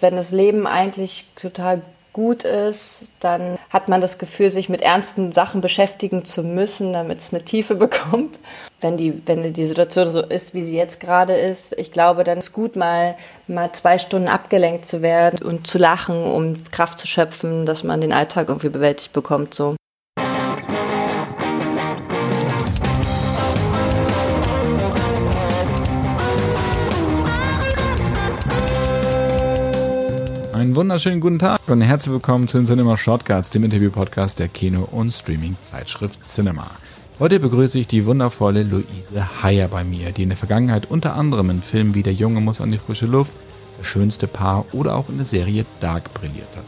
[0.00, 1.82] wenn das Leben eigentlich total
[2.12, 7.20] gut ist, dann hat man das Gefühl, sich mit ernsten Sachen beschäftigen zu müssen, damit
[7.20, 8.40] es eine Tiefe bekommt.
[8.80, 12.38] Wenn die, wenn die Situation so ist, wie sie jetzt gerade ist, ich glaube, dann
[12.38, 13.14] ist gut, mal,
[13.46, 18.00] mal zwei Stunden abgelenkt zu werden und zu lachen, um Kraft zu schöpfen, dass man
[18.00, 19.76] den Alltag irgendwie bewältigt bekommt, so.
[30.80, 35.12] Wunderschönen guten Tag und herzlich willkommen zu den Cinema Shortcuts, dem Interview-Podcast der Kino- und
[35.12, 36.70] Streaming-Zeitschrift Cinema.
[37.18, 41.50] Heute begrüße ich die wundervolle Luise Heyer bei mir, die in der Vergangenheit unter anderem
[41.50, 43.34] in Filmen wie Der Junge muss an die frische Luft,
[43.76, 46.64] Das schönste Paar oder auch in der Serie Dark brilliert hat.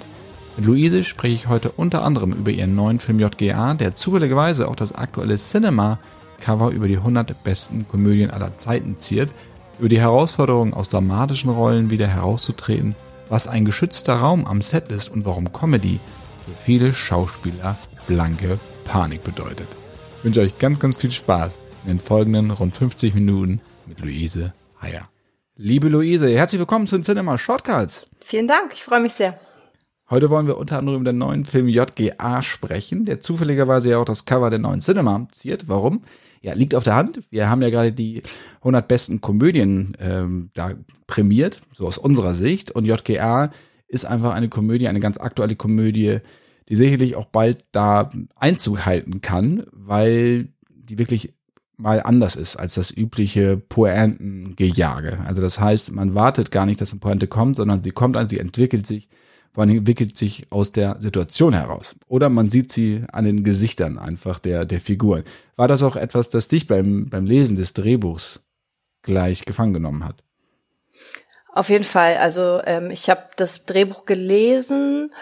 [0.59, 4.77] Mit Luise spreche ich heute unter anderem über ihren neuen Film JGA, der zufälligerweise auch
[4.77, 9.33] das aktuelle Cinema-Cover über die 100 besten Komödien aller Zeiten ziert,
[9.79, 12.95] über die Herausforderung aus dramatischen Rollen wieder herauszutreten
[13.33, 16.01] was ein geschützter Raum am Set ist und warum Comedy
[16.45, 19.69] für viele Schauspieler blanke Panik bedeutet.
[20.19, 24.53] Ich wünsche euch ganz, ganz viel Spaß in den folgenden rund 50 Minuten mit Luise
[24.83, 25.09] Heyer.
[25.57, 28.07] Liebe Luise, herzlich willkommen zu den Cinema Shortcuts.
[28.21, 29.41] Vielen Dank, ich freue mich sehr.
[30.11, 34.05] Heute wollen wir unter anderem über den neuen Film JGA sprechen, der zufälligerweise ja auch
[34.05, 35.69] das Cover der neuen Cinema ziert.
[35.69, 36.03] Warum?
[36.43, 37.21] Ja, liegt auf der Hand.
[37.31, 38.23] Wir haben ja gerade die
[38.59, 40.73] 100 besten Komödien ähm, da
[41.07, 42.73] prämiert, so aus unserer Sicht.
[42.73, 43.51] Und JGA
[43.87, 46.19] ist einfach eine Komödie, eine ganz aktuelle Komödie,
[46.69, 51.33] die sicherlich auch bald da Einzug halten kann, weil die wirklich
[51.77, 55.21] mal anders ist als das übliche Pointengejage.
[55.25, 58.29] Also das heißt, man wartet gar nicht, dass eine Pointe kommt, sondern sie kommt an,
[58.29, 59.09] sie entwickelt sich
[59.53, 61.95] vor allem entwickelt sich aus der Situation heraus.
[62.09, 65.25] Oder man sieht sie an den Gesichtern einfach der, der Figuren.
[65.57, 68.41] War das auch etwas, das dich beim, beim Lesen des Drehbuchs
[69.03, 70.23] gleich gefangen genommen hat?
[71.53, 72.17] Auf jeden Fall.
[72.17, 75.13] Also ähm, ich habe das Drehbuch gelesen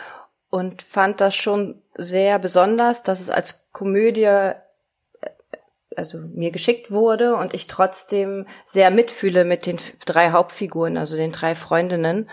[0.49, 4.55] und fand das schon sehr besonders, dass es als Komödie äh,
[5.97, 11.33] also mir geschickt wurde und ich trotzdem sehr mitfühle mit den drei Hauptfiguren, also den
[11.33, 12.31] drei Freundinnen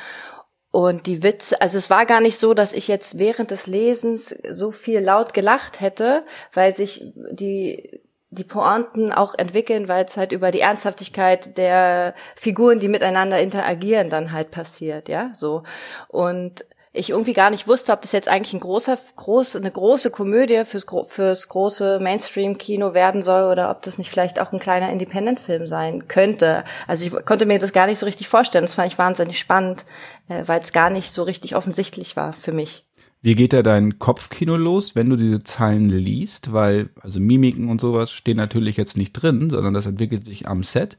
[0.72, 4.36] und die Witze, also es war gar nicht so, dass ich jetzt während des Lesens
[4.52, 6.24] so viel laut gelacht hätte,
[6.54, 12.80] weil sich die die Pointen auch entwickeln, weil es halt über die Ernsthaftigkeit der Figuren,
[12.80, 15.64] die miteinander interagieren, dann halt passiert, ja, so.
[16.10, 16.66] Und
[16.98, 20.64] ich irgendwie gar nicht wusste, ob das jetzt eigentlich ein großer, groß, eine große Komödie
[20.66, 25.68] fürs, fürs große Mainstream-Kino werden soll oder ob das nicht vielleicht auch ein kleiner Independent-Film
[25.68, 26.64] sein könnte.
[26.88, 28.66] Also ich konnte mir das gar nicht so richtig vorstellen.
[28.66, 29.86] Das fand ich wahnsinnig spannend,
[30.28, 32.86] äh, weil es gar nicht so richtig offensichtlich war für mich.
[33.22, 36.54] Wie geht da dein Kopfkino los, wenn du diese Zeilen liest?
[36.54, 40.64] Weil, also Mimiken und sowas stehen natürlich jetzt nicht drin, sondern das entwickelt sich am
[40.64, 40.98] Set,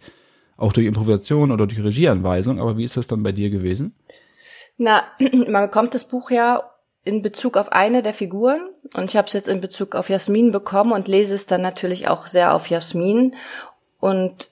[0.56, 2.60] auch durch Improvisation oder durch Regieanweisung.
[2.60, 3.94] Aber wie ist das dann bei dir gewesen?
[4.78, 5.02] Na,
[5.48, 6.70] man bekommt das Buch ja
[7.04, 8.60] in Bezug auf eine der Figuren
[8.94, 12.08] und ich habe es jetzt in Bezug auf Jasmin bekommen und lese es dann natürlich
[12.08, 13.34] auch sehr auf Jasmin.
[14.00, 14.50] Und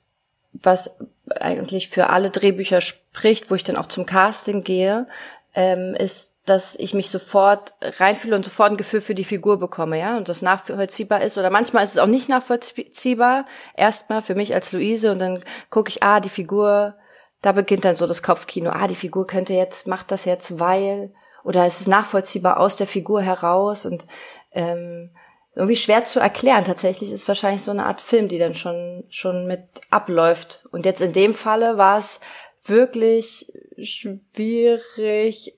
[0.52, 0.96] was
[1.28, 5.06] eigentlich für alle Drehbücher spricht, wo ich dann auch zum Casting gehe,
[5.54, 9.98] ähm, ist, dass ich mich sofort reinfühle und sofort ein Gefühl für die Figur bekomme,
[9.98, 11.36] ja, und das nachvollziehbar ist.
[11.36, 15.90] Oder manchmal ist es auch nicht nachvollziehbar, erstmal für mich als Luise und dann gucke
[15.90, 16.94] ich, ah, die Figur
[17.42, 18.70] da beginnt dann so das Kopfkino.
[18.70, 21.12] Ah, die Figur könnte jetzt, macht das jetzt, weil,
[21.44, 24.06] oder es ist nachvollziehbar aus der Figur heraus und
[24.52, 25.10] ähm,
[25.54, 26.64] irgendwie schwer zu erklären.
[26.64, 30.66] Tatsächlich ist wahrscheinlich so eine Art Film, die dann schon schon mit abläuft.
[30.70, 32.20] Und jetzt in dem Falle war es
[32.62, 35.56] wirklich schwierig,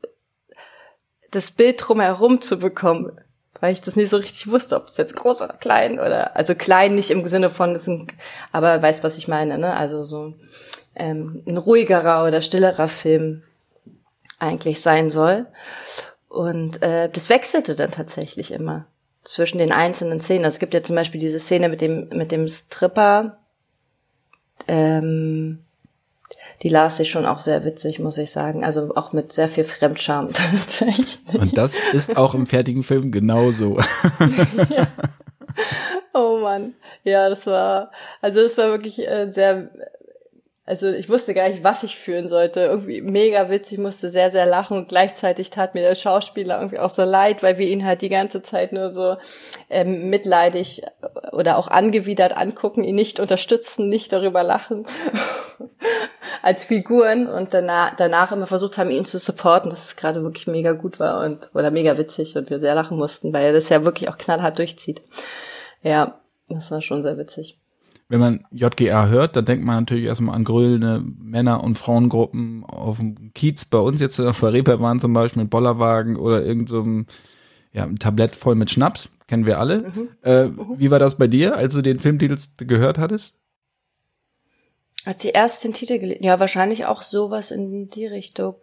[1.30, 3.20] das Bild drumherum zu bekommen,
[3.60, 6.54] weil ich das nicht so richtig wusste, ob es jetzt groß oder klein oder also
[6.54, 8.08] klein nicht im Sinne von,
[8.52, 9.76] aber weiß was ich meine, ne?
[9.76, 10.34] Also so
[10.98, 13.42] ähm, ein ruhigerer oder stillerer Film
[14.38, 15.46] eigentlich sein soll.
[16.28, 18.86] Und äh, das wechselte dann tatsächlich immer
[19.24, 20.44] zwischen den einzelnen Szenen.
[20.44, 23.38] Also es gibt ja zum Beispiel diese Szene mit dem mit dem Stripper.
[24.66, 25.64] Ähm,
[26.62, 28.64] die las ich schon auch sehr witzig, muss ich sagen.
[28.64, 31.18] Also auch mit sehr viel Fremdscham tatsächlich.
[31.32, 33.78] Und das ist auch im fertigen Film genauso.
[34.68, 34.86] ja.
[36.14, 36.74] Oh Mann.
[37.04, 39.70] Ja, das war, also das war wirklich äh, sehr
[40.68, 42.60] also ich wusste gar nicht, was ich fühlen sollte.
[42.60, 46.90] Irgendwie mega witzig, musste sehr, sehr lachen und gleichzeitig tat mir der Schauspieler irgendwie auch
[46.90, 49.16] so leid, weil wir ihn halt die ganze Zeit nur so
[49.70, 50.82] ähm, mitleidig
[51.32, 54.84] oder auch angewidert angucken, ihn nicht unterstützen, nicht darüber lachen
[56.42, 60.48] als Figuren und danach, danach immer versucht haben, ihn zu supporten, dass es gerade wirklich
[60.48, 63.70] mega gut war und oder mega witzig und wir sehr lachen mussten, weil er das
[63.70, 65.00] ja wirklich auch knallhart durchzieht.
[65.82, 66.20] Ja,
[66.50, 67.58] das war schon sehr witzig.
[68.08, 72.96] Wenn man JGA hört, dann denkt man natürlich erstmal an grölende Männer- und Frauengruppen auf
[72.96, 77.14] dem Kiez bei uns jetzt auf der Reeperbahn zum Beispiel mit Bollerwagen oder irgendeinem so
[77.72, 79.80] ja, ein Tablett voll mit Schnaps, kennen wir alle.
[79.80, 80.08] Mhm.
[80.22, 80.78] Äh, mhm.
[80.78, 83.38] Wie war das bei dir, als du den Filmtitel gehört hattest?
[85.04, 88.56] Als ich erst den Titel gelesen, ja, wahrscheinlich auch sowas in die Richtung.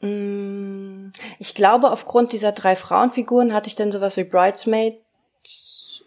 [0.00, 4.98] Mm, ich glaube, aufgrund dieser drei Frauenfiguren hatte ich dann sowas wie Bridesmaid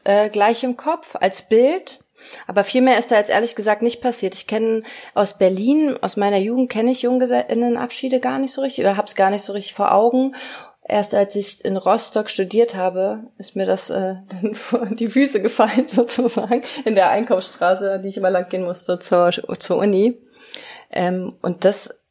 [0.04, 2.00] äh, gleich im Kopf als Bild.
[2.48, 4.36] Aber viel mehr ist da jetzt ehrlich gesagt nicht passiert.
[4.36, 4.84] Ich kenne
[5.14, 9.30] aus Berlin, aus meiner Jugend kenne ich Junggesellenabschiede gar nicht so richtig oder hab's gar
[9.30, 10.36] nicht so richtig vor Augen.
[10.88, 15.42] Erst als ich in Rostock studiert habe, ist mir das äh, dann vor die Füße
[15.42, 20.18] gefallen sozusagen in der Einkaufsstraße, die ich immer lang gehen musste zur, zur Uni.
[20.92, 22.02] Ähm, und das,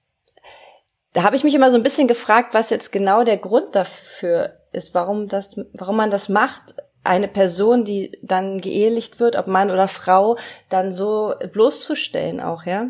[1.13, 4.57] da habe ich mich immer so ein bisschen gefragt, was jetzt genau der Grund dafür
[4.73, 9.70] ist, warum das, warum man das macht eine Person, die dann geehelicht wird, ob Mann
[9.70, 10.37] oder Frau,
[10.69, 12.88] dann so bloßzustellen auch, ja.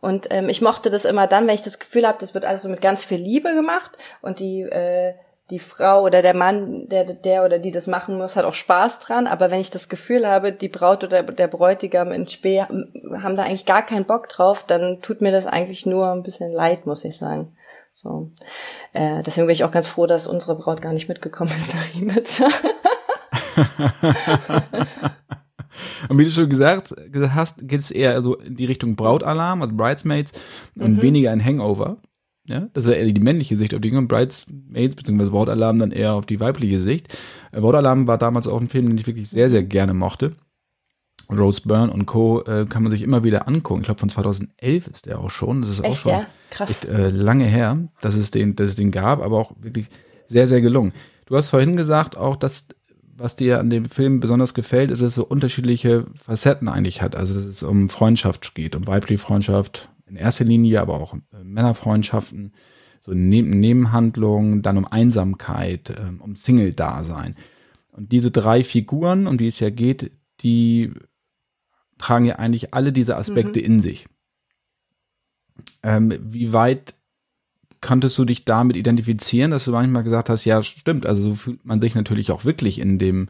[0.00, 2.62] Und ähm, ich mochte das immer dann, wenn ich das Gefühl habe, das wird alles
[2.62, 5.14] so mit ganz viel Liebe gemacht und die äh,
[5.50, 8.98] die Frau oder der Mann, der der oder die das machen muss, hat auch Spaß
[9.00, 9.26] dran.
[9.26, 13.44] Aber wenn ich das Gefühl habe, die Braut oder der Bräutigam in Spee haben da
[13.44, 17.04] eigentlich gar keinen Bock drauf, dann tut mir das eigentlich nur ein bisschen leid, muss
[17.04, 17.56] ich sagen.
[17.94, 18.30] So,
[18.92, 21.94] äh, deswegen bin ich auch ganz froh, dass unsere Braut gar nicht mitgekommen ist nach
[21.94, 22.48] Ibiza.
[26.08, 26.94] Und wie du schon gesagt,
[27.34, 30.32] hast, geht es eher so in die Richtung Brautalarm, also Bridesmaids
[30.76, 31.02] und mhm.
[31.02, 31.98] weniger ein Hangover.
[32.46, 35.28] Ja, das ist ja eher die männliche Sicht auf Dinge und Bridesmaids bzw.
[35.28, 37.14] Brautalarm dann eher auf die weibliche Sicht.
[37.52, 40.32] Äh, Brautalarm war damals auch ein Film, den ich wirklich sehr, sehr gerne mochte.
[41.30, 42.42] Rose Byrne und Co.
[42.44, 43.82] Äh, kann man sich immer wieder angucken.
[43.82, 45.60] Ich glaube, von 2011 ist der auch schon.
[45.60, 46.26] Das ist echt, auch schon ja?
[46.50, 46.70] Krass.
[46.70, 49.88] Echt, äh, lange her, dass es, den, dass es den gab, aber auch wirklich
[50.26, 50.92] sehr, sehr gelungen.
[51.26, 52.68] Du hast vorhin gesagt auch, dass
[53.18, 57.16] was dir an dem Film besonders gefällt, ist, dass es so unterschiedliche Facetten eigentlich hat.
[57.16, 61.44] Also, dass es um Freundschaft geht, um weibliche Freundschaft in erster Linie, aber auch äh,
[61.44, 62.52] Männerfreundschaften,
[63.00, 67.36] so Neben Nebenhandlungen, dann um Einsamkeit, äh, um Single-Dasein.
[67.90, 70.92] Und diese drei Figuren, um die es ja geht, die
[71.98, 73.64] tragen ja eigentlich alle diese Aspekte mhm.
[73.64, 74.06] in sich.
[75.82, 76.94] Ähm, wie weit
[77.80, 81.64] konntest du dich damit identifizieren, dass du manchmal gesagt hast, ja, stimmt, also so fühlt
[81.64, 83.28] man sich natürlich auch wirklich in dem,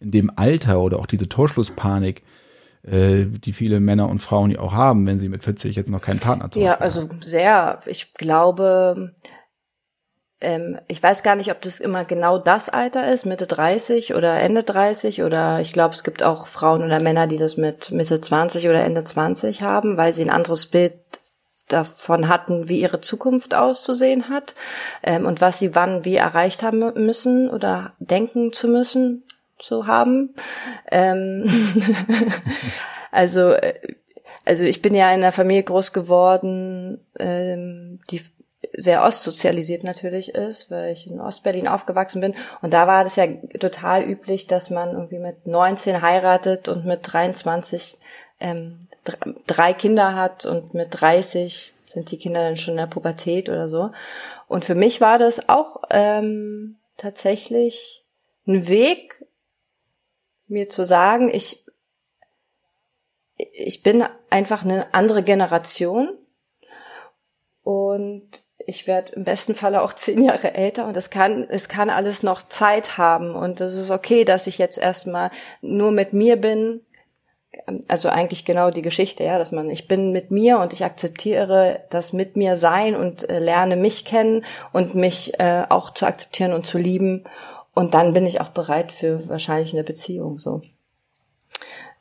[0.00, 2.22] in dem Alter oder auch diese Torschlusspanik,
[2.82, 6.02] äh, die viele Männer und Frauen ja auch haben, wenn sie mit 40 jetzt noch
[6.02, 7.80] keinen Partner zu Ja, also sehr.
[7.86, 9.12] Ich glaube,
[10.40, 14.40] ähm, ich weiß gar nicht, ob das immer genau das Alter ist, Mitte 30 oder
[14.40, 18.20] Ende 30 oder ich glaube, es gibt auch Frauen oder Männer, die das mit Mitte
[18.20, 20.94] 20 oder Ende 20 haben, weil sie ein anderes Bild
[21.72, 24.54] davon hatten, wie ihre Zukunft auszusehen hat
[25.02, 29.24] ähm, und was sie wann wie erreicht haben müssen oder denken zu müssen
[29.58, 30.34] zu haben.
[30.90, 31.44] Ähm
[33.10, 33.74] also äh,
[34.44, 38.22] also ich bin ja in einer Familie groß geworden, ähm, die
[38.76, 42.34] sehr ostsozialisiert natürlich ist, weil ich in Ostberlin aufgewachsen bin.
[42.62, 43.26] Und da war das ja
[43.58, 47.98] total üblich, dass man irgendwie mit 19 heiratet und mit 23
[48.40, 48.80] ähm,
[49.46, 53.68] drei Kinder hat und mit 30 sind die Kinder dann schon in der Pubertät oder
[53.68, 53.90] so.
[54.48, 58.04] Und für mich war das auch ähm, tatsächlich
[58.46, 59.24] ein Weg,
[60.46, 61.64] mir zu sagen, ich,
[63.36, 66.16] ich bin einfach eine andere Generation
[67.62, 71.90] und ich werde im besten Falle auch zehn Jahre älter und es kann, es kann
[71.90, 75.30] alles noch Zeit haben und es ist okay, dass ich jetzt erstmal
[75.60, 76.84] nur mit mir bin
[77.88, 81.80] also eigentlich genau die Geschichte, ja, dass man, ich bin mit mir und ich akzeptiere
[81.90, 86.52] das mit mir sein und äh, lerne mich kennen und mich äh, auch zu akzeptieren
[86.52, 87.24] und zu lieben.
[87.74, 90.62] Und dann bin ich auch bereit für wahrscheinlich eine Beziehung, so.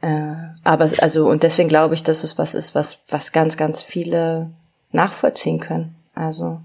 [0.01, 3.81] Äh, aber also, und deswegen glaube ich, dass es was ist, was, was ganz, ganz
[3.81, 4.51] viele
[4.91, 5.95] nachvollziehen können.
[6.19, 6.59] Also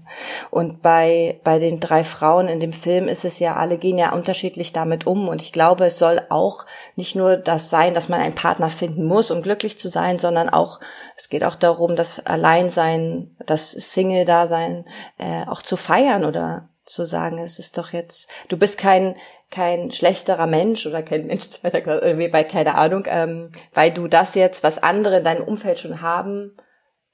[0.51, 4.11] und bei bei den drei Frauen in dem Film ist es ja alle gehen ja
[4.11, 6.65] unterschiedlich damit um und ich glaube, es soll auch
[6.97, 10.49] nicht nur das sein, dass man einen Partner finden muss, um glücklich zu sein, sondern
[10.49, 10.81] auch
[11.15, 14.83] es geht auch darum, das Alleinsein, das Single-Dasein
[15.19, 19.15] äh, auch zu feiern oder zu sagen, es ist doch jetzt, du bist kein
[19.51, 24.09] kein schlechterer Mensch oder kein Mensch zweiter Klasse, wie bei keine Ahnung, ähm, weil du
[24.09, 26.57] das jetzt, was andere in deinem Umfeld schon haben,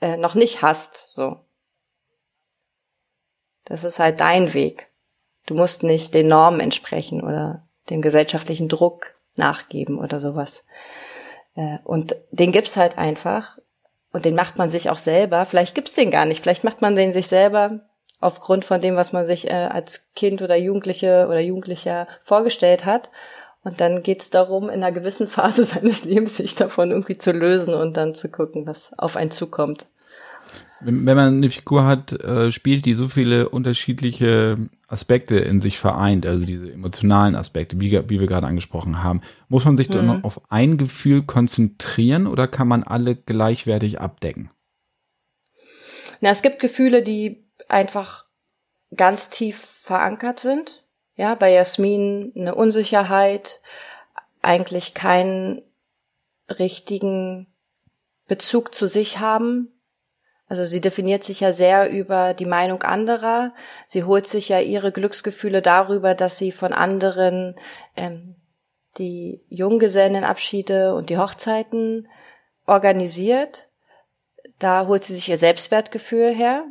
[0.02, 1.38] äh, noch nicht hast, so.
[3.72, 4.90] Das ist halt dein Weg.
[5.46, 10.66] Du musst nicht den Normen entsprechen oder dem gesellschaftlichen Druck nachgeben oder sowas.
[11.56, 13.58] Äh, und den gibt's halt einfach.
[14.12, 15.46] Und den macht man sich auch selber.
[15.46, 16.42] Vielleicht gibt's den gar nicht.
[16.42, 17.80] Vielleicht macht man den sich selber
[18.20, 23.10] aufgrund von dem, was man sich äh, als Kind oder Jugendliche oder Jugendlicher vorgestellt hat.
[23.64, 27.74] Und dann geht's darum, in einer gewissen Phase seines Lebens sich davon irgendwie zu lösen
[27.74, 29.86] und dann zu gucken, was auf einen zukommt.
[30.84, 34.58] Wenn, wenn man eine Figur hat, äh, spielt, die so viele unterschiedliche
[34.88, 39.66] Aspekte in sich vereint, also diese emotionalen Aspekte, wie, wie wir gerade angesprochen haben, muss
[39.66, 39.94] man sich mhm.
[39.94, 44.50] dann auf ein Gefühl konzentrieren oder kann man alle gleichwertig abdecken?
[46.20, 48.26] Na, es gibt Gefühle, die einfach
[48.96, 50.84] ganz tief verankert sind.
[51.16, 53.62] Ja, bei Jasmin eine Unsicherheit,
[54.42, 55.62] eigentlich keinen
[56.50, 57.48] richtigen
[58.28, 59.70] Bezug zu sich haben,
[60.52, 63.54] also sie definiert sich ja sehr über die Meinung anderer.
[63.88, 67.56] Sie holt sich ja ihre Glücksgefühle darüber, dass sie von anderen
[67.96, 68.36] ähm,
[68.98, 72.10] die Junggesellenabschiede und die Hochzeiten
[72.66, 73.70] organisiert.
[74.60, 76.66] Da holt sie sich ihr Selbstwertgefühl her.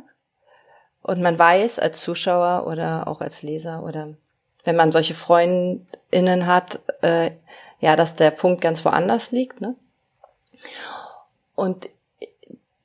[1.01, 4.13] Und man weiß als Zuschauer oder auch als Leser oder
[4.63, 7.31] wenn man solche Freundinnen hat, äh,
[7.79, 9.59] ja, dass der Punkt ganz woanders liegt.
[9.59, 9.73] Ne?
[11.55, 11.89] Und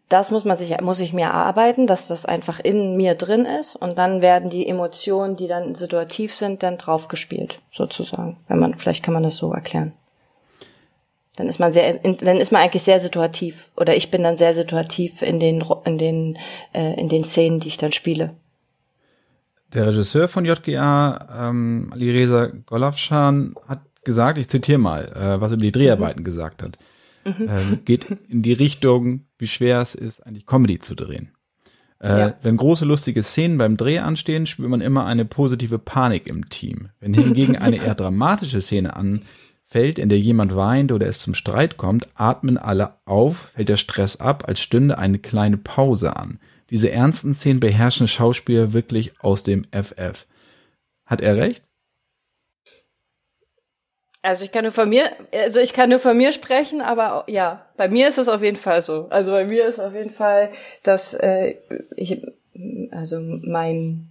[0.08, 3.74] das muss man sich, muss ich mir erarbeiten, dass das einfach in mir drin ist
[3.74, 8.36] und dann werden die Emotionen, die dann situativ sind, dann draufgespielt, sozusagen.
[8.46, 9.92] Wenn man, vielleicht kann man das so erklären.
[11.34, 14.54] Dann ist man sehr, dann ist man eigentlich sehr situativ oder ich bin dann sehr
[14.54, 16.38] situativ in den, in den,
[16.72, 18.34] äh, in den Szenen, die ich dann spiele.
[19.74, 25.50] Der Regisseur von JGA, ähm, Ali Reza Golafshan, hat gesagt, ich zitiere mal, äh, was
[25.50, 26.24] er über die Dreharbeiten mhm.
[26.24, 26.78] gesagt hat
[27.26, 27.48] mhm.
[27.48, 31.32] ähm, geht in die Richtung, wie schwer es ist, eigentlich Comedy zu drehen.
[31.98, 32.34] Äh, ja.
[32.42, 36.90] Wenn große lustige Szenen beim Dreh anstehen, spürt man immer eine positive Panik im Team.
[37.00, 41.76] Wenn hingegen eine eher dramatische Szene anfällt, in der jemand weint oder es zum Streit
[41.76, 46.38] kommt, atmen alle auf, fällt der Stress ab, als stünde eine kleine Pause an.
[46.70, 50.26] Diese ernsten Szenen beherrschen Schauspieler wirklich aus dem FF.
[51.06, 51.65] Hat er recht?
[54.26, 57.64] Also ich kann nur von mir, also ich kann nur von mir sprechen, aber ja,
[57.76, 59.06] bei mir ist es auf jeden Fall so.
[59.08, 60.50] Also bei mir ist auf jeden Fall,
[60.82, 61.54] dass äh,
[61.94, 62.26] ich,
[62.90, 64.08] also mein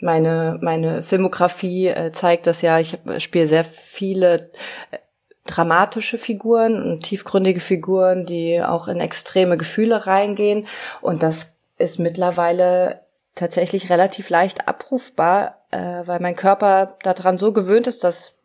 [0.00, 2.78] meine meine Filmografie äh, zeigt das ja.
[2.78, 4.50] Ich spiele sehr viele
[4.90, 4.98] äh,
[5.44, 10.66] dramatische Figuren und tiefgründige Figuren, die auch in extreme Gefühle reingehen.
[11.02, 13.02] Und das ist mittlerweile
[13.34, 18.37] tatsächlich relativ leicht abrufbar, äh, weil mein Körper daran so gewöhnt ist, dass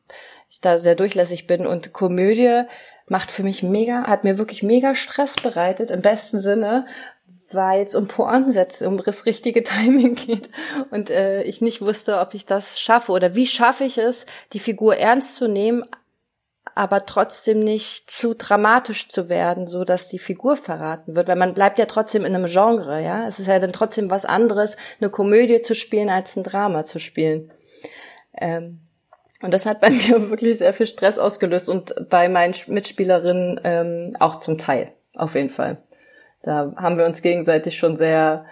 [0.53, 2.61] ich da sehr durchlässig bin und Komödie
[3.07, 6.85] macht für mich mega, hat mir wirklich mega Stress bereitet, im besten Sinne,
[7.51, 10.49] weil es um Poinsetze, um das richtige Timing geht
[10.91, 14.59] und äh, ich nicht wusste, ob ich das schaffe oder wie schaffe ich es, die
[14.59, 15.85] Figur ernst zu nehmen,
[16.75, 21.55] aber trotzdem nicht zu dramatisch zu werden, so dass die Figur verraten wird, weil man
[21.55, 23.27] bleibt ja trotzdem in einem Genre, ja.
[23.27, 26.99] Es ist ja dann trotzdem was anderes, eine Komödie zu spielen als ein Drama zu
[26.99, 27.51] spielen.
[28.39, 28.81] Ähm,
[29.43, 34.15] und das hat bei mir wirklich sehr viel Stress ausgelöst und bei meinen Mitspielerinnen ähm,
[34.19, 35.83] auch zum Teil, auf jeden Fall.
[36.41, 38.45] Da haben wir uns gegenseitig schon sehr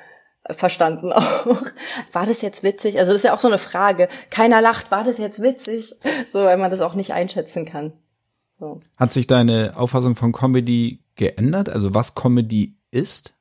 [0.50, 1.63] verstanden auch.
[2.12, 3.00] War das jetzt witzig?
[3.00, 4.10] Also das ist ja auch so eine Frage.
[4.29, 5.95] Keiner lacht, war das jetzt witzig?
[6.27, 7.93] So, weil man das auch nicht einschätzen kann.
[8.60, 8.81] So.
[8.98, 11.69] Hat sich deine Auffassung von Comedy geändert?
[11.69, 13.33] Also was Comedy ist?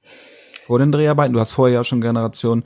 [0.66, 1.32] Vor den Dreharbeiten?
[1.32, 2.64] Du hast vorher ja schon Generation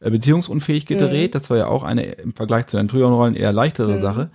[0.00, 1.30] beziehungsunfähig gedreht.
[1.30, 1.32] Mhm.
[1.32, 3.98] Das war ja auch eine im Vergleich zu deinen früheren Rollen eher leichtere mhm.
[3.98, 4.30] Sache.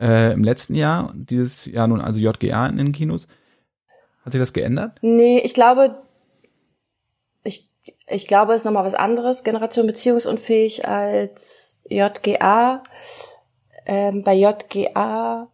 [0.00, 3.26] Äh, Im letzten Jahr, dieses Jahr nun also JGA in den Kinos.
[4.24, 4.98] Hat sich das geändert?
[5.02, 5.96] Nee, ich glaube,
[7.42, 7.68] ich,
[8.06, 9.42] ich glaube, es ist nochmal was anderes.
[9.42, 12.82] Generation beziehungsunfähig als JGA.
[13.86, 15.48] Ähm, bei JGA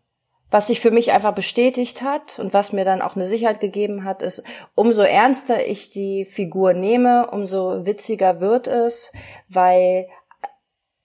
[0.54, 4.04] was sich für mich einfach bestätigt hat und was mir dann auch eine Sicherheit gegeben
[4.04, 4.44] hat, ist,
[4.76, 9.10] umso ernster ich die Figur nehme, umso witziger wird es,
[9.48, 10.06] weil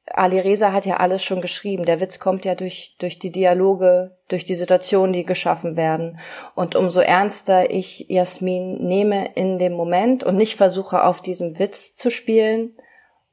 [0.05, 1.85] Ali Reza hat ja alles schon geschrieben.
[1.85, 6.19] Der Witz kommt ja durch, durch die Dialoge, durch die Situationen, die geschaffen werden.
[6.53, 11.95] Und umso ernster ich Jasmin nehme in dem Moment und nicht versuche, auf diesem Witz
[11.95, 12.77] zu spielen,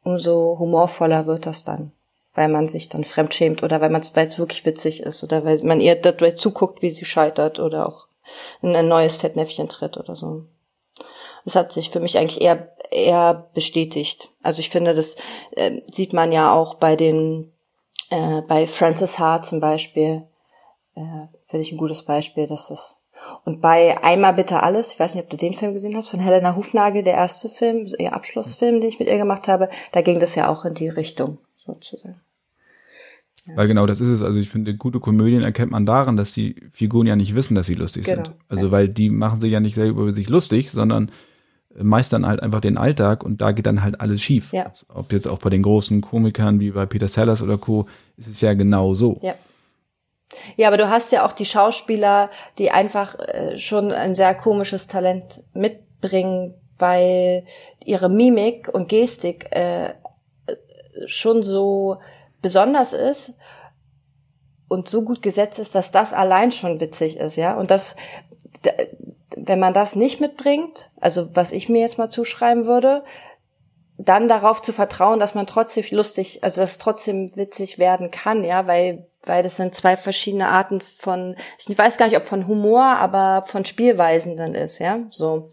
[0.03, 1.93] umso humorvoller wird das dann
[2.37, 5.81] weil man sich dann fremdschämt oder weil man es wirklich witzig ist oder weil man
[5.81, 8.07] ihr dabei zuguckt, wie sie scheitert oder auch
[8.63, 10.45] in ein neues Fettnäpfchen tritt oder so.
[11.45, 14.31] Das hat sich für mich eigentlich eher eher bestätigt.
[14.43, 15.17] Also ich finde, das
[15.53, 17.53] äh, sieht man ja auch bei den
[18.11, 20.23] äh, bei Francis Hart zum Beispiel.
[20.95, 23.01] Äh, finde ich ein gutes Beispiel, dass das
[23.45, 26.21] und bei Einmal bitte alles, ich weiß nicht, ob du den Film gesehen hast, von
[26.21, 30.21] Helena Hufnagel, der erste Film, ihr Abschlussfilm, den ich mit ihr gemacht habe, da ging
[30.21, 32.21] das ja auch in die Richtung, sozusagen.
[33.55, 34.23] Weil genau das ist es.
[34.23, 37.67] Also ich finde, gute Komödien erkennt man daran, dass die Figuren ja nicht wissen, dass
[37.67, 38.25] sie lustig genau.
[38.25, 38.37] sind.
[38.49, 38.73] Also ja.
[38.73, 41.11] weil die machen sich ja nicht selber über sich lustig, sondern
[41.79, 44.53] meistern halt einfach den Alltag und da geht dann halt alles schief.
[44.53, 44.73] Ja.
[44.89, 47.87] Ob jetzt auch bei den großen Komikern wie bei Peter Sellers oder Co.
[48.17, 49.19] ist es ja genau so.
[49.23, 49.35] Ja.
[50.57, 54.89] Ja, aber du hast ja auch die Schauspieler, die einfach äh, schon ein sehr komisches
[54.89, 57.45] Talent mitbringen, weil
[57.85, 59.95] ihre Mimik und Gestik äh,
[61.07, 61.99] schon so
[62.47, 63.35] besonders ist
[64.69, 67.57] und so gut gesetzt ist, dass das allein schon witzig ist, ja.
[67.57, 67.97] Und das,
[69.37, 73.03] wenn man das nicht mitbringt, also was ich mir jetzt mal zuschreiben würde,
[73.99, 78.69] dann darauf zu vertrauen, dass man trotzdem lustig, also dass trotzdem witzig werden kann, ja,
[78.69, 82.85] weil weil das sind zwei verschiedene Arten von, ich weiß gar nicht, ob von Humor,
[82.85, 85.51] aber von Spielweisen dann ist, ja, so.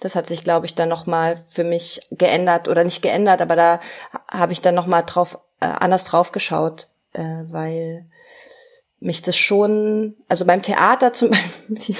[0.00, 3.56] Das hat sich, glaube ich, dann noch mal für mich geändert oder nicht geändert, aber
[3.56, 3.80] da
[4.28, 8.06] habe ich dann noch mal drauf äh, anders drauf geschaut, äh, weil
[8.98, 11.30] mich das schon, also beim Theater zum
[11.68, 11.96] Beispiel,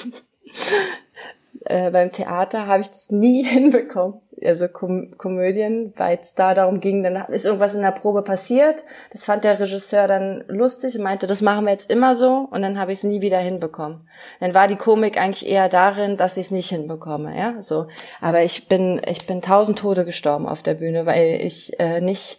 [1.64, 6.80] äh, beim Theater habe ich das nie hinbekommen also Kom Komödien, weil es da darum
[6.80, 8.84] ging, dann ist irgendwas in der Probe passiert.
[9.11, 12.62] Das fand der Regisseur dann lustig und meinte, das machen wir jetzt immer so und
[12.62, 14.08] dann habe ich es nie wieder hinbekommen.
[14.40, 17.87] Dann war die Komik eigentlich eher darin, dass ich es nicht hinbekomme, ja, so.
[18.20, 22.38] Aber ich bin ich bin tausend Tode gestorben auf der Bühne, weil ich äh, nicht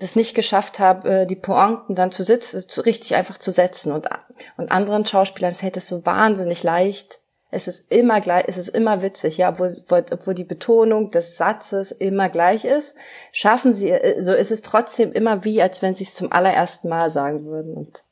[0.00, 4.08] das nicht geschafft habe, äh, die Pointen dann zu sitzen, richtig einfach zu setzen und
[4.56, 9.02] und anderen Schauspielern fällt es so wahnsinnig leicht es ist immer gleich, es ist immer
[9.02, 12.94] witzig, ja, obwohl, obwohl die Betonung des Satzes immer gleich ist,
[13.32, 16.88] schaffen sie, äh, so ist es trotzdem immer wie, als wenn sie es zum allerersten
[16.88, 17.74] Mal sagen würden.
[17.74, 18.04] Und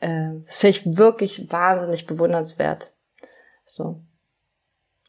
[0.00, 2.92] äh, das finde ich wirklich wahnsinnig bewundernswert.
[3.64, 4.00] So.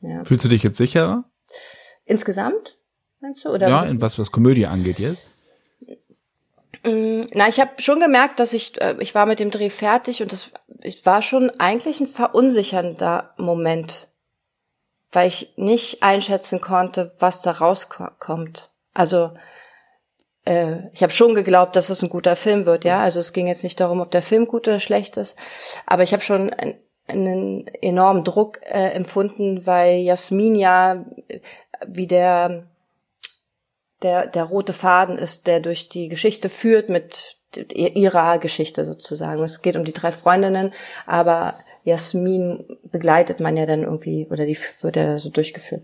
[0.01, 0.23] Ja.
[0.25, 1.23] Fühlst du dich jetzt sicherer?
[2.05, 2.77] Insgesamt,
[3.19, 3.49] meinst du?
[3.49, 5.27] Oder ja, in was, was Komödie angeht jetzt?
[6.83, 10.21] Mm, na, ich habe schon gemerkt, dass ich, äh, ich war mit dem Dreh fertig
[10.21, 10.51] und das
[11.05, 14.09] war schon eigentlich ein verunsichernder Moment,
[15.11, 18.69] weil ich nicht einschätzen konnte, was da rauskommt.
[18.93, 19.31] Also
[20.45, 23.01] äh, ich habe schon geglaubt, dass es ein guter Film wird, ja.
[23.01, 25.35] Also es ging jetzt nicht darum, ob der Film gut oder schlecht ist,
[25.85, 26.75] aber ich habe schon ein,
[27.07, 31.39] einen enormen Druck äh, empfunden, weil Jasmin ja äh,
[31.87, 32.67] wie der
[34.03, 39.41] der, der rote Faden ist, der durch die Geschichte führt mit ihrer Geschichte sozusagen.
[39.43, 40.73] Es geht um die drei Freundinnen,
[41.05, 45.83] aber Jasmin begleitet man ja dann irgendwie, oder die wird ja so durchgeführt.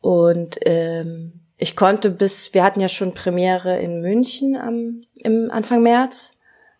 [0.00, 5.82] Und ähm, ich konnte bis, wir hatten ja schon Premiere in München am, im Anfang
[5.82, 6.32] März,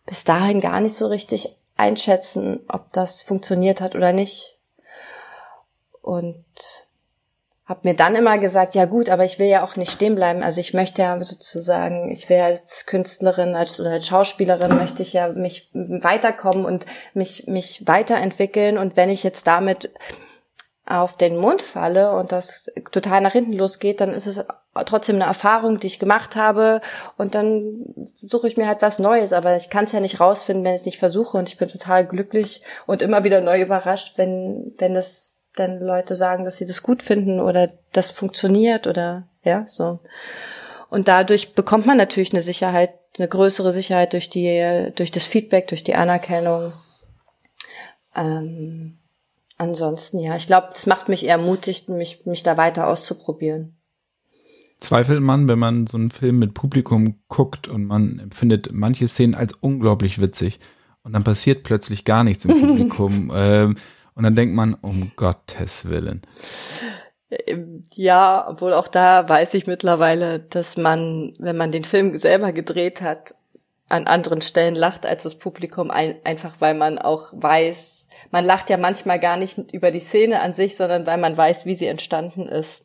[0.05, 4.57] bis dahin gar nicht so richtig einschätzen, ob das funktioniert hat oder nicht.
[6.01, 6.45] Und
[7.65, 10.43] habe mir dann immer gesagt, ja gut, aber ich will ja auch nicht stehen bleiben.
[10.43, 15.13] Also ich möchte ja sozusagen, ich will als Künstlerin als, oder als Schauspielerin möchte ich
[15.13, 18.77] ja mich weiterkommen und mich mich weiterentwickeln.
[18.77, 19.89] Und wenn ich jetzt damit
[20.85, 24.45] auf den Mund falle und das total nach hinten losgeht, dann ist es
[24.85, 26.81] trotzdem eine Erfahrung, die ich gemacht habe
[27.17, 30.63] und dann suche ich mir halt was Neues, aber ich kann es ja nicht rausfinden,
[30.63, 34.17] wenn ich es nicht versuche und ich bin total glücklich und immer wieder neu überrascht,
[34.17, 39.27] wenn wenn das dann Leute sagen, dass sie das gut finden oder das funktioniert oder
[39.43, 39.99] ja, so.
[40.89, 45.67] Und dadurch bekommt man natürlich eine Sicherheit, eine größere Sicherheit durch die, durch das Feedback,
[45.67, 46.73] durch die Anerkennung.
[48.15, 48.97] Ähm,
[49.57, 53.75] ansonsten, ja, ich glaube, das macht mich eher mutig, mich, mich da weiter auszuprobieren.
[54.79, 59.33] Zweifelt man, wenn man so einen Film mit Publikum guckt und man empfindet manche Szenen
[59.33, 60.59] als unglaublich witzig
[61.03, 63.31] und dann passiert plötzlich gar nichts im Publikum.
[63.33, 63.75] ähm,
[64.15, 66.21] und dann denkt man, um Gottes Willen.
[67.93, 73.01] Ja, obwohl auch da weiß ich mittlerweile, dass man, wenn man den Film selber gedreht
[73.01, 73.35] hat,
[73.87, 78.69] an anderen Stellen lacht als das Publikum, ein, einfach weil man auch weiß, man lacht
[78.69, 81.87] ja manchmal gar nicht über die Szene an sich, sondern weil man weiß, wie sie
[81.87, 82.83] entstanden ist.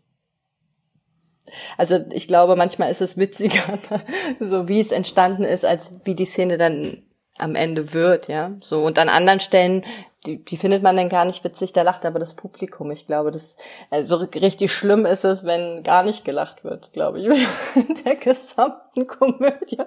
[1.79, 3.79] Also ich glaube, manchmal ist es witziger,
[4.41, 7.03] so wie es entstanden ist, als wie die Szene dann
[7.39, 8.53] am Ende wird, ja.
[8.59, 9.83] So und an anderen Stellen
[10.27, 12.91] die, die findet man dann gar nicht witzig, da lacht aber das Publikum.
[12.91, 13.57] Ich glaube, das
[13.91, 17.27] also richtig schlimm ist es, wenn gar nicht gelacht wird, glaube ich,
[17.75, 19.79] in der gesamten Komödie.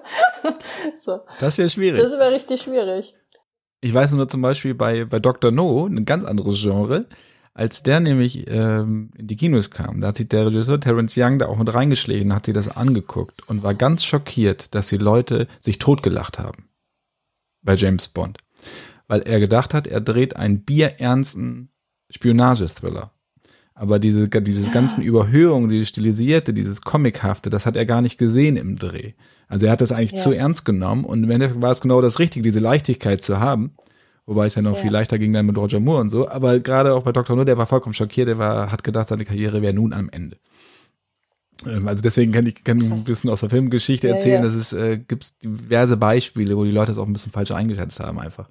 [0.96, 1.20] so.
[1.38, 2.00] Das wäre schwierig.
[2.00, 3.14] Das wäre richtig schwierig.
[3.80, 5.50] Ich weiß nur zum Beispiel bei, bei Dr.
[5.50, 7.02] No, ein ganz anderes Genre,
[7.52, 11.38] als der nämlich ähm, in die Kinos kam, da hat sich der Regisseur Terence Young
[11.38, 15.46] da auch mit reingeschlägen, hat sich das angeguckt und war ganz schockiert, dass die Leute
[15.60, 16.68] sich totgelacht haben
[17.62, 18.38] bei James Bond
[19.08, 21.68] weil er gedacht hat, er dreht einen bierernsten
[22.10, 23.10] Spionagethriller.
[23.76, 24.72] Aber diese, dieses ja.
[24.72, 29.14] ganzen Überhöhung, dieses Stilisierte, dieses Comichafte, das hat er gar nicht gesehen im Dreh.
[29.48, 30.20] Also er hat das eigentlich ja.
[30.20, 33.72] zu ernst genommen und im Endeffekt war es genau das Richtige, diese Leichtigkeit zu haben.
[34.26, 34.82] Wobei es ja noch ja.
[34.82, 36.28] viel leichter ging dann mit Roger Moore und so.
[36.28, 37.36] Aber gerade auch bei Dr.
[37.36, 40.38] No, der war vollkommen schockiert, der war, hat gedacht, seine Karriere wäre nun am Ende.
[41.66, 44.42] Ähm, also deswegen kann ich, kann ein bisschen aus der Filmgeschichte ja, erzählen, ja.
[44.42, 48.00] dass es äh, gibt diverse Beispiele, wo die Leute es auch ein bisschen falsch eingeschätzt
[48.00, 48.48] haben einfach.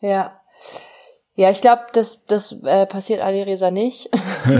[0.00, 0.40] Ja.
[1.36, 4.10] Ja, ich glaube, das, das äh, passiert Ali Reza nicht.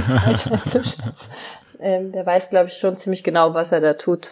[1.80, 4.30] ähm, der weiß, glaube ich, schon ziemlich genau, was er da tut.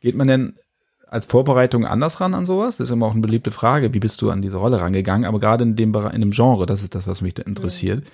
[0.00, 0.58] Geht man denn
[1.06, 2.76] als Vorbereitung anders ran an sowas?
[2.76, 3.94] Das ist immer auch eine beliebte Frage.
[3.94, 5.26] Wie bist du an diese Rolle rangegangen?
[5.26, 8.04] Aber gerade in dem in dem Genre, das ist das, was mich da interessiert.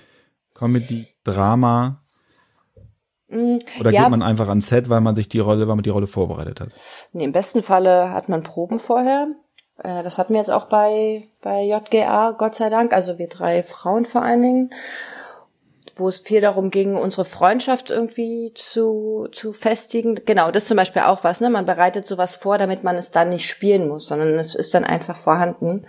[0.53, 2.01] Comedy, Drama.
[3.27, 3.59] Mhm.
[3.79, 5.89] Oder ja, geht man einfach ans Set, weil man sich die Rolle, weil man die
[5.89, 6.69] Rolle vorbereitet hat?
[7.13, 9.27] Nee, im besten Falle hat man Proben vorher.
[9.83, 12.93] Äh, das hatten wir jetzt auch bei, bei JGA, Gott sei Dank.
[12.93, 14.69] Also wir drei Frauen vor allen Dingen
[15.99, 20.19] wo es viel darum ging, unsere Freundschaft irgendwie zu, zu festigen.
[20.25, 21.49] Genau, das ist zum Beispiel auch was, ne?
[21.49, 24.83] Man bereitet sowas vor, damit man es dann nicht spielen muss, sondern es ist dann
[24.83, 25.87] einfach vorhanden,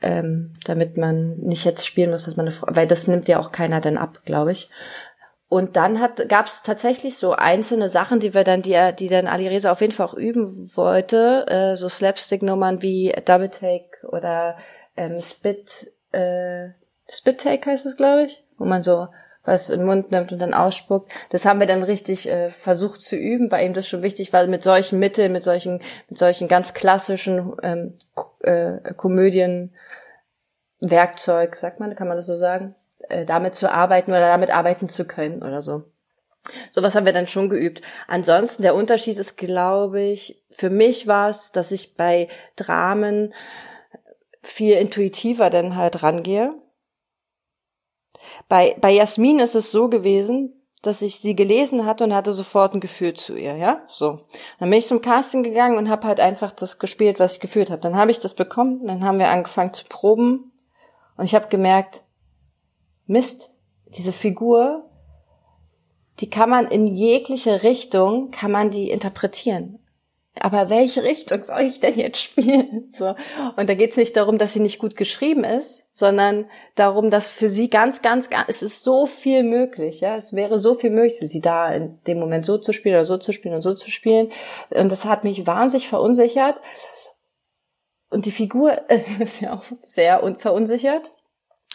[0.00, 3.52] ähm, damit man nicht jetzt spielen muss, dass man eine, weil das nimmt ja auch
[3.52, 4.70] keiner dann ab, glaube ich.
[5.48, 9.26] Und dann hat, gab es tatsächlich so einzelne Sachen, die wir dann, die, die dann
[9.26, 14.56] Ali Reza auf jeden Fall auch üben wollte, äh, so Slapstick-Nummern wie Double Take oder
[14.96, 16.68] ähm, Spit, äh,
[17.08, 19.08] Spit Take heißt es, glaube ich, wo man so
[19.48, 21.10] was in den Mund nimmt und dann ausspuckt.
[21.30, 24.46] Das haben wir dann richtig äh, versucht zu üben, weil ihm das schon wichtig war,
[24.46, 25.80] mit solchen Mitteln, mit solchen,
[26.10, 27.94] mit solchen ganz klassischen ähm,
[28.42, 29.74] äh, Komödien,
[30.80, 32.74] Werkzeug, sagt man, kann man das so sagen,
[33.08, 35.84] äh, damit zu arbeiten oder damit arbeiten zu können oder so.
[36.70, 37.82] Sowas haben wir dann schon geübt.
[38.06, 43.34] Ansonsten, der Unterschied ist, glaube ich, für mich war es, dass ich bei Dramen
[44.42, 46.54] viel intuitiver dann halt rangehe
[48.48, 52.74] bei, bei Jasmin ist es so gewesen, dass ich sie gelesen hatte und hatte sofort
[52.74, 54.20] ein Gefühl zu ihr, ja, so.
[54.60, 57.70] Dann bin ich zum Casting gegangen und habe halt einfach das gespielt, was ich gefühlt
[57.70, 57.82] habe.
[57.82, 60.52] Dann habe ich das bekommen, dann haben wir angefangen zu proben
[61.16, 62.02] und ich habe gemerkt,
[63.08, 63.52] Mist,
[63.86, 64.88] diese Figur,
[66.20, 69.80] die kann man in jegliche Richtung, kann man die interpretieren
[70.40, 72.90] aber welche Richtung soll ich denn jetzt spielen?
[72.98, 73.14] So.
[73.56, 77.30] Und da geht es nicht darum, dass sie nicht gut geschrieben ist, sondern darum, dass
[77.30, 80.90] für sie ganz, ganz, ganz, es ist so viel möglich, ja, es wäre so viel
[80.90, 83.74] möglich, sie da in dem Moment so zu spielen oder so zu spielen und so
[83.74, 84.32] zu spielen.
[84.70, 86.56] Und das hat mich wahnsinnig verunsichert.
[88.10, 88.80] Und die Figur
[89.20, 91.12] ist ja auch sehr verunsichert.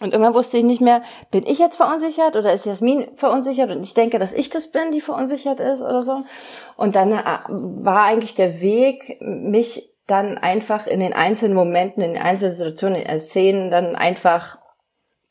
[0.03, 3.71] Und irgendwann wusste ich nicht mehr, bin ich jetzt verunsichert oder ist Jasmin verunsichert?
[3.71, 6.23] Und ich denke, dass ich das bin, die verunsichert ist oder so.
[6.75, 12.15] Und dann äh, war eigentlich der Weg, mich dann einfach in den einzelnen Momenten, in
[12.15, 14.57] den einzelnen Situationen, in den Szenen dann einfach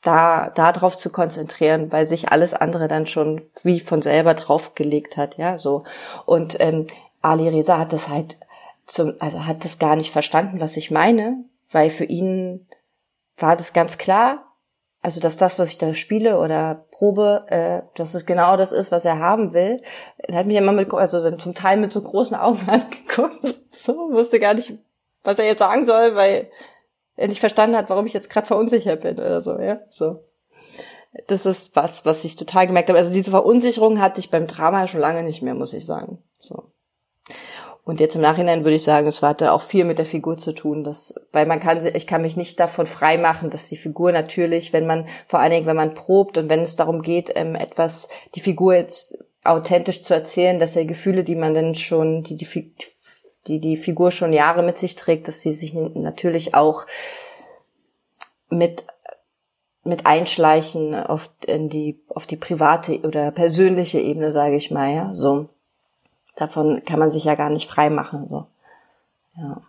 [0.00, 5.18] da, da drauf zu konzentrieren, weil sich alles andere dann schon wie von selber draufgelegt
[5.18, 5.84] hat, ja, so.
[6.24, 6.86] Und ähm,
[7.20, 8.38] Ali Reza hat das halt
[8.86, 12.66] zum, also hat das gar nicht verstanden, was ich meine, weil für ihn
[13.36, 14.51] war das ganz klar,
[15.02, 18.92] also dass das, was ich da spiele oder probe, äh, dass es genau das ist,
[18.92, 19.82] was er haben will.
[20.18, 23.56] Er hat mich immer mit, also zum Teil mit so großen Augen angeguckt.
[23.72, 24.78] So, wusste gar nicht,
[25.24, 26.50] was er jetzt sagen soll, weil
[27.16, 29.80] er nicht verstanden hat, warum ich jetzt gerade verunsichert bin oder so, ja.
[29.90, 30.24] So.
[31.26, 32.98] Das ist was, was ich total gemerkt habe.
[32.98, 36.22] Also diese Verunsicherung hatte ich beim Drama schon lange nicht mehr, muss ich sagen.
[36.38, 36.71] So.
[37.84, 40.52] Und jetzt im Nachhinein würde ich sagen, es hatte auch viel mit der Figur zu
[40.52, 44.12] tun, dass, weil man kann, ich kann mich nicht davon frei machen, dass die Figur
[44.12, 47.56] natürlich, wenn man, vor allen Dingen, wenn man probt und wenn es darum geht, ähm,
[47.56, 52.36] etwas, die Figur jetzt authentisch zu erzählen, dass er Gefühle, die man dann schon, die
[52.36, 52.72] die,
[53.48, 56.86] die, die Figur schon Jahre mit sich trägt, dass sie sich natürlich auch
[58.48, 58.84] mit
[59.84, 65.10] mit einschleichen auf in die auf die private oder persönliche Ebene, sage ich mal, ja,
[65.12, 65.48] so
[66.36, 68.26] davon kann man sich ja gar nicht frei machen.
[68.28, 68.46] So.
[69.36, 69.60] Ja.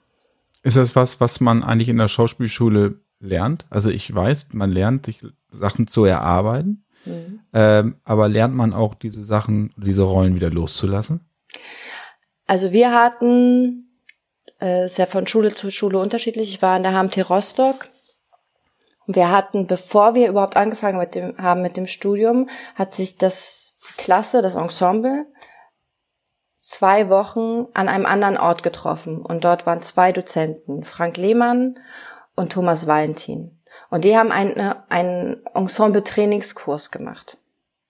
[0.63, 3.65] Ist das was, was man eigentlich in der Schauspielschule lernt?
[3.69, 5.21] Also ich weiß, man lernt sich
[5.51, 7.41] Sachen zu erarbeiten, mhm.
[7.53, 11.21] ähm, aber lernt man auch diese Sachen, diese Rollen wieder loszulassen?
[12.47, 13.89] Also wir hatten,
[14.61, 16.49] äh, ist ja von Schule zu Schule unterschiedlich.
[16.49, 17.89] Ich war in der HMT Rostock.
[19.05, 23.17] Und wir hatten, bevor wir überhaupt angefangen mit dem, haben mit dem Studium, hat sich
[23.17, 25.25] das die Klasse, das Ensemble
[26.63, 31.77] zwei Wochen an einem anderen Ort getroffen und dort waren zwei Dozenten, Frank Lehmann
[32.37, 33.59] und Thomas Valentin.
[33.89, 37.37] Und die haben eine, einen Ensemble-Trainingskurs gemacht.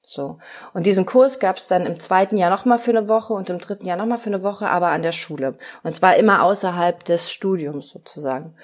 [0.06, 0.40] So.
[0.74, 3.60] Und diesen Kurs gab es dann im zweiten Jahr nochmal für eine Woche und im
[3.60, 5.56] dritten Jahr nochmal für eine Woche, aber an der Schule.
[5.84, 8.56] Und zwar immer außerhalb des Studiums sozusagen.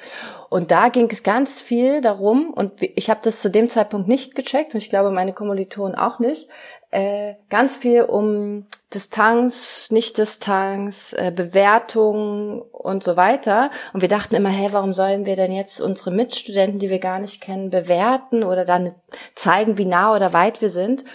[0.49, 4.35] Und da ging es ganz viel darum, und ich habe das zu dem Zeitpunkt nicht
[4.35, 6.49] gecheckt, und ich glaube meine Kommilitonen auch nicht,
[6.91, 13.69] äh, ganz viel um Distanz, Nicht-Distanz, äh, Bewertung und so weiter.
[13.93, 17.19] Und wir dachten immer, hey, warum sollen wir denn jetzt unsere Mitstudenten, die wir gar
[17.19, 18.95] nicht kennen, bewerten oder dann
[19.36, 21.06] zeigen, wie nah oder weit wir sind?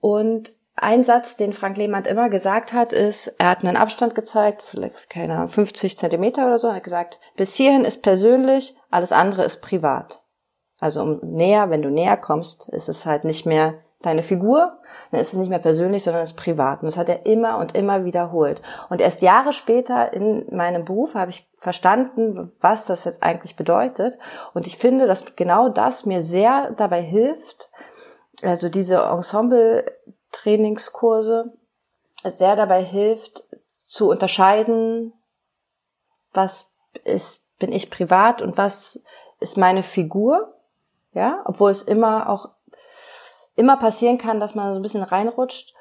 [0.00, 4.62] Und ein Satz, den Frank Lehmann immer gesagt hat, ist, er hat einen Abstand gezeigt,
[4.62, 9.12] vielleicht, keine Ahnung, 50 Zentimeter oder so, er hat gesagt, bis hierhin ist persönlich, alles
[9.12, 10.24] andere ist privat.
[10.78, 14.78] Also um näher, wenn du näher kommst, ist es halt nicht mehr deine Figur,
[15.10, 16.82] dann ist es nicht mehr persönlich, sondern es ist privat.
[16.82, 18.62] Und das hat er immer und immer wiederholt.
[18.90, 24.18] Und erst Jahre später in meinem Beruf habe ich verstanden, was das jetzt eigentlich bedeutet.
[24.52, 27.70] Und ich finde, dass genau das mir sehr dabei hilft,
[28.42, 31.52] also diese Ensemble-Trainingskurse
[32.22, 33.46] sehr dabei hilft,
[33.86, 35.12] zu unterscheiden,
[36.32, 36.72] was
[37.04, 39.02] ist, bin ich privat und was
[39.40, 40.50] ist meine Figur.
[41.12, 42.50] Ja, obwohl es immer auch
[43.56, 45.74] immer passieren kann, dass man so ein bisschen reinrutscht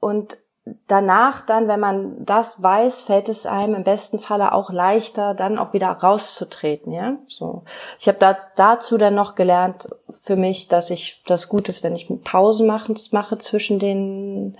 [0.00, 0.38] und
[0.86, 5.58] danach dann, wenn man das weiß, fällt es einem im besten Falle auch leichter, dann
[5.58, 7.16] auch wieder rauszutreten, ja.
[7.26, 7.64] So,
[7.98, 9.86] ich habe da, dazu dann noch gelernt
[10.22, 14.58] für mich, dass ich das gut ist, wenn ich Pausen machen, mache zwischen den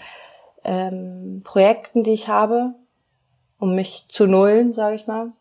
[0.64, 2.74] ähm, Projekten, die ich habe,
[3.58, 5.32] um mich zu nullen, sage ich mal.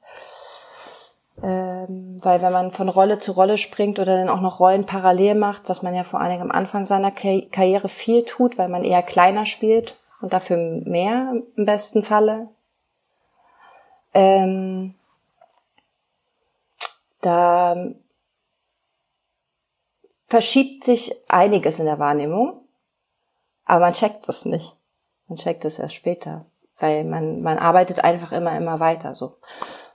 [1.43, 5.36] Ähm, weil wenn man von Rolle zu Rolle springt oder dann auch noch Rollen parallel
[5.36, 8.84] macht, was man ja vor allen Dingen am Anfang seiner Karriere viel tut, weil man
[8.84, 12.50] eher kleiner spielt und dafür mehr im besten Falle,
[14.15, 14.95] ähm,
[17.21, 17.76] da
[20.28, 22.62] verschiebt sich einiges in der Wahrnehmung,
[23.65, 24.76] aber man checkt es nicht.
[25.28, 26.45] Man checkt es erst später,
[26.80, 29.38] weil man, man arbeitet einfach immer, immer weiter, so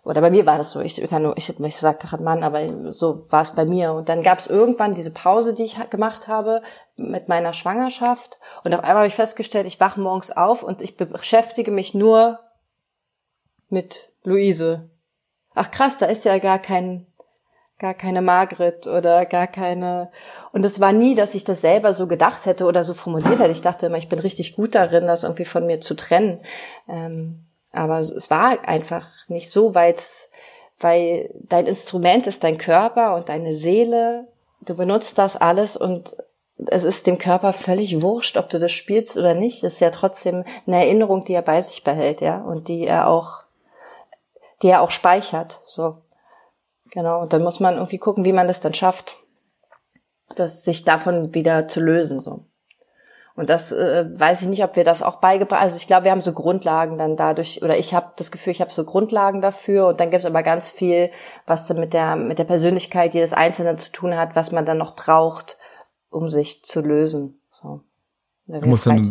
[0.05, 2.93] oder bei mir war das so, ich kann nur, ich, ich sag gerade Mann, aber
[2.93, 3.93] so war es bei mir.
[3.93, 6.63] Und dann gab es irgendwann diese Pause, die ich gemacht habe
[6.97, 8.41] mit meiner Schwangerschaft.
[8.65, 12.41] Und auf einmal habe ich festgestellt, ich wache morgens auf und ich beschäftige mich nur
[13.69, 14.91] mit Luise.
[15.55, 17.07] Ach krass, da ist ja gar kein,
[17.79, 20.11] gar keine Margret oder gar keine.
[20.51, 23.53] Und es war nie, dass ich das selber so gedacht hätte oder so formuliert hätte.
[23.53, 26.41] Ich dachte immer, ich bin richtig gut darin, das irgendwie von mir zu trennen.
[26.89, 30.31] Ähm, aber es war einfach nicht so, weil's,
[30.79, 34.29] weil dein Instrument ist dein Körper und deine Seele.
[34.61, 36.17] Du benutzt das alles und
[36.71, 39.65] es ist dem Körper völlig wurscht, ob du das spielst oder nicht.
[39.65, 43.09] Es ist ja trotzdem eine Erinnerung, die er bei sich behält, ja, und die er
[43.09, 43.45] auch,
[44.63, 45.99] die er auch speichert, so.
[46.91, 47.23] Genau.
[47.23, 49.17] Und dann muss man irgendwie gucken, wie man das dann schafft,
[50.37, 52.45] das sich davon wieder zu lösen, so.
[53.35, 55.63] Und das äh, weiß ich nicht, ob wir das auch beigebracht.
[55.63, 58.61] Also ich glaube, wir haben so Grundlagen dann dadurch, oder ich habe das Gefühl, ich
[58.61, 59.87] habe so Grundlagen dafür.
[59.89, 61.11] Und dann gibt es aber ganz viel,
[61.47, 64.79] was dann mit der mit der Persönlichkeit jedes Einzelnen zu tun hat, was man dann
[64.79, 65.57] noch braucht,
[66.11, 67.41] um sich zu lösen.
[67.63, 67.81] So.
[68.47, 69.05] Man muss dann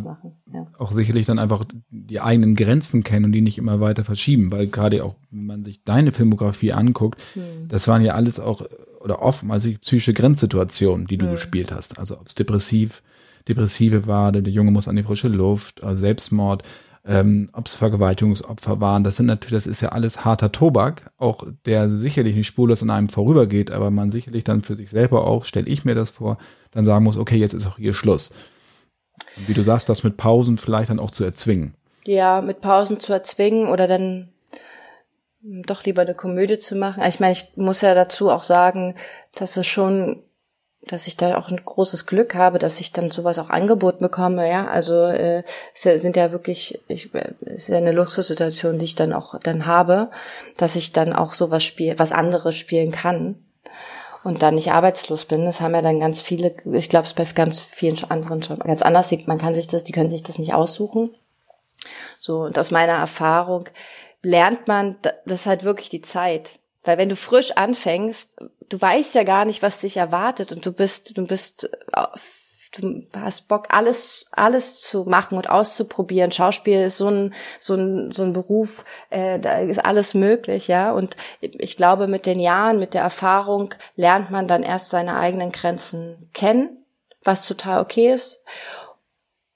[0.53, 0.67] ja.
[0.77, 4.67] auch sicherlich dann einfach die eigenen Grenzen kennen und die nicht immer weiter verschieben, weil
[4.67, 7.67] gerade auch, wenn man sich deine Filmografie anguckt, hm.
[7.69, 8.63] das waren ja alles auch
[8.99, 11.31] oder oftmals psychische Grenzsituationen, die du hm.
[11.31, 11.97] gespielt hast.
[11.97, 13.01] Also ob es depressiv,
[13.47, 16.63] Depressive war, der Junge muss an die frische Luft, also Selbstmord,
[17.05, 19.03] ähm, ob es Vergewaltigungsopfer waren.
[19.03, 22.89] Das sind natürlich, das ist ja alles harter Tobak, auch der sicherlich nicht spurlos an
[22.89, 26.37] einem vorübergeht, aber man sicherlich dann für sich selber auch, stelle ich mir das vor,
[26.71, 28.31] dann sagen muss, okay, jetzt ist auch hier Schluss.
[29.37, 31.73] Und wie du sagst, das mit Pausen vielleicht dann auch zu erzwingen.
[32.05, 34.29] Ja, mit Pausen zu erzwingen oder dann
[35.41, 37.03] doch lieber eine Komödie zu machen.
[37.07, 38.95] Ich meine, ich muss ja dazu auch sagen,
[39.33, 40.21] dass es schon
[40.83, 44.49] dass ich da auch ein großes Glück habe, dass ich dann sowas auch angeboten bekomme,
[44.49, 44.67] ja.
[44.67, 49.13] Also äh, es sind ja wirklich, ich, es ist ja eine Luxussituation, die ich dann
[49.13, 50.09] auch dann habe,
[50.57, 53.35] dass ich dann auch sowas spiele, was anderes spielen kann
[54.23, 55.45] und dann nicht arbeitslos bin.
[55.45, 58.81] Das haben ja dann ganz viele, ich glaube, es bei ganz vielen anderen schon ganz
[58.81, 59.27] anders sieht.
[59.27, 61.11] Man kann sich das, die können sich das nicht aussuchen.
[62.19, 63.65] So und aus meiner Erfahrung
[64.21, 66.59] lernt man, das ist halt wirklich die Zeit.
[66.83, 68.37] Weil wenn du frisch anfängst,
[68.69, 71.69] du weißt ja gar nicht, was dich erwartet und du bist, du bist,
[72.71, 76.31] du hast Bock, alles, alles zu machen und auszuprobieren.
[76.31, 80.91] Schauspiel ist so ein, so ein, so ein Beruf, äh, da ist alles möglich, ja.
[80.91, 85.51] Und ich glaube, mit den Jahren, mit der Erfahrung lernt man dann erst seine eigenen
[85.51, 86.85] Grenzen kennen,
[87.23, 88.41] was total okay ist.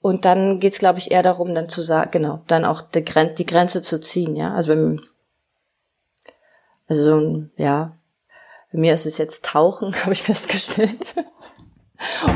[0.00, 3.34] Und dann geht's, glaube ich, eher darum, dann zu sagen, genau, dann auch die, Grenze,
[3.34, 4.54] die Grenze zu ziehen, ja.
[4.54, 5.00] Also beim,
[6.88, 7.96] also so ein, ja,
[8.72, 11.14] bei mir ist es jetzt Tauchen, habe ich festgestellt.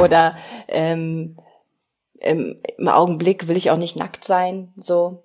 [0.00, 0.36] Oder
[0.68, 1.36] ähm,
[2.20, 5.22] im, im Augenblick will ich auch nicht nackt sein, so.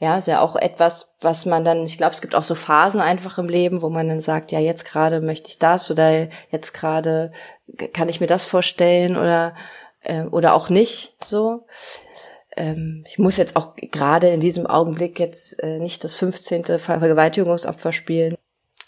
[0.00, 3.00] Ja, ist ja auch etwas, was man dann, ich glaube, es gibt auch so Phasen
[3.00, 6.72] einfach im Leben, wo man dann sagt, ja, jetzt gerade möchte ich das oder jetzt
[6.72, 7.32] gerade
[7.92, 9.56] kann ich mir das vorstellen oder
[10.02, 11.66] äh, oder auch nicht so.
[12.56, 16.78] Ähm, ich muss jetzt auch gerade in diesem Augenblick jetzt äh, nicht das 15.
[16.78, 18.36] Vergewaltigungsopfer spielen.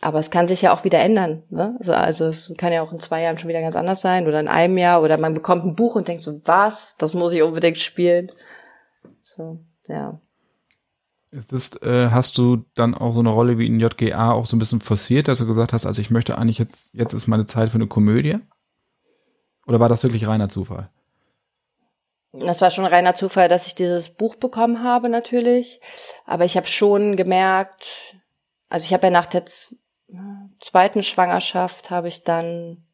[0.01, 1.43] Aber es kann sich ja auch wieder ändern.
[1.51, 1.77] Ne?
[1.79, 4.41] Also, also es kann ja auch in zwei Jahren schon wieder ganz anders sein oder
[4.41, 7.43] in einem Jahr oder man bekommt ein Buch und denkt so, was, das muss ich
[7.43, 8.33] unbedingt spielen.
[9.25, 10.21] So, ja.
[11.31, 14.59] Ist, äh, hast du dann auch so eine Rolle wie in JGA auch so ein
[14.59, 17.69] bisschen forciert, dass du gesagt hast, also ich möchte eigentlich jetzt, jetzt ist meine Zeit
[17.69, 18.39] für eine Komödie?
[19.67, 20.91] Oder war das wirklich reiner Zufall?
[22.33, 25.81] Das war schon reiner Zufall, dass ich dieses Buch bekommen habe, natürlich.
[26.27, 28.17] Aber ich habe schon gemerkt,
[28.69, 29.45] also ich habe ja nach der
[30.61, 32.85] zweiten Schwangerschaft habe ich dann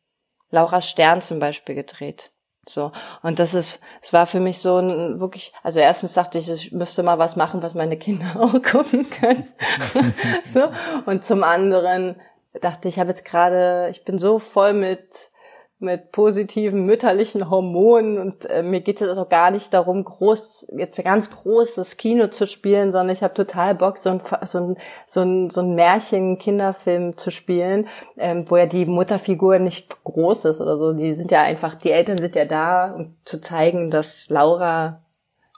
[0.50, 2.30] Laura Stern zum Beispiel gedreht.
[2.68, 2.90] So.
[3.22, 6.72] Und das ist, es war für mich so ein wirklich, also erstens dachte ich, ich
[6.72, 9.48] müsste mal was machen, was meine Kinder auch gucken können.
[10.52, 10.68] so.
[11.06, 12.16] Und zum anderen
[12.60, 15.30] dachte ich, ich habe jetzt gerade, ich bin so voll mit
[15.78, 20.98] mit positiven mütterlichen Hormonen und äh, mir geht es auch gar nicht darum, groß jetzt
[20.98, 24.76] ein ganz großes Kino zu spielen, sondern ich habe total Bock, so ein so ein
[25.06, 30.62] so ein, so ein Märchen-Kinderfilm zu spielen, ähm, wo ja die Mutterfigur nicht groß ist
[30.62, 30.94] oder so.
[30.94, 35.02] Die sind ja einfach, die Eltern sind ja da, um zu zeigen, dass Laura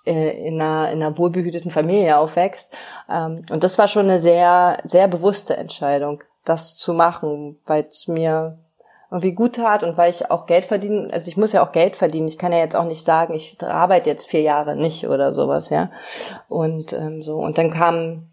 [0.04, 2.72] äh, in einer, in einer wohlbehüteten Familie aufwächst.
[3.08, 8.08] Ähm, und das war schon eine sehr sehr bewusste Entscheidung, das zu machen, weil es
[8.08, 8.58] mir
[9.10, 11.96] irgendwie gut tat und weil ich auch Geld verdienen, also ich muss ja auch Geld
[11.96, 12.28] verdienen.
[12.28, 15.70] Ich kann ja jetzt auch nicht sagen, ich arbeite jetzt vier Jahre nicht oder sowas,
[15.70, 15.90] ja.
[16.48, 18.30] Und ähm, so und dann kam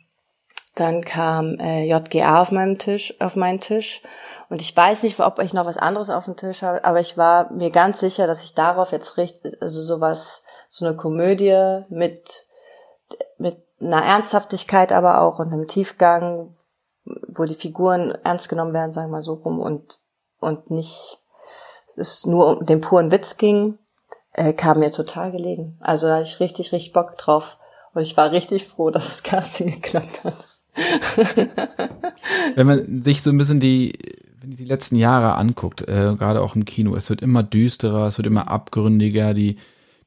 [0.75, 4.01] dann kam äh, JGA auf meinem Tisch, auf meinen Tisch
[4.49, 7.17] und ich weiß nicht, ob ich noch was anderes auf dem Tisch habe, aber ich
[7.17, 12.47] war mir ganz sicher, dass ich darauf jetzt richtig, also sowas, so eine Komödie mit
[13.37, 16.53] mit einer Ernsthaftigkeit, aber auch und einem Tiefgang,
[17.27, 19.99] wo die Figuren ernst genommen werden, sagen wir mal so rum und
[20.45, 21.19] und nicht
[21.97, 23.77] es nur um den puren Witz ging,
[24.33, 25.77] äh, kam mir total gelegen.
[25.79, 27.57] Also da hatte ich richtig, richtig Bock drauf.
[27.93, 30.47] Und ich war richtig froh, dass das Casting geklappt hat.
[32.55, 33.93] Wenn man sich so ein bisschen die,
[34.43, 38.27] die letzten Jahre anguckt, äh, gerade auch im Kino, es wird immer düsterer, es wird
[38.27, 39.55] immer abgründiger, die,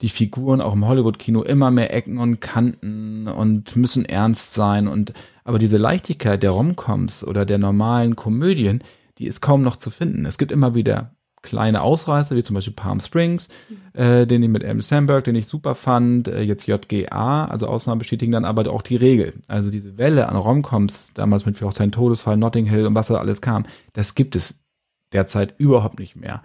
[0.02, 5.14] die Figuren auch im Hollywood-Kino immer mehr Ecken und Kanten und müssen ernst sein und
[5.44, 8.84] aber diese Leichtigkeit der Romcoms oder der normalen Komödien,
[9.18, 10.24] die ist kaum noch zu finden.
[10.26, 13.48] Es gibt immer wieder kleine Ausreißer, wie zum Beispiel Palm Springs,
[13.92, 18.00] äh, den ich mit Adam Sandberg, den ich super fand, äh, jetzt JGA, also Ausnahmen
[18.00, 19.34] bestätigen dann aber auch die Regel.
[19.46, 23.16] Also diese Welle an Romcoms, damals mit auch sein Todesfall, Notting Hill und was da
[23.16, 24.60] alles kam, das gibt es
[25.12, 26.42] derzeit überhaupt nicht mehr.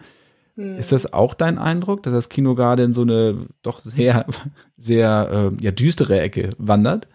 [0.55, 0.77] Mhm.
[0.77, 4.25] Ist das auch dein Eindruck, dass das Kino gerade in so eine doch sehr,
[4.77, 7.07] sehr äh, ja, düstere Ecke wandert?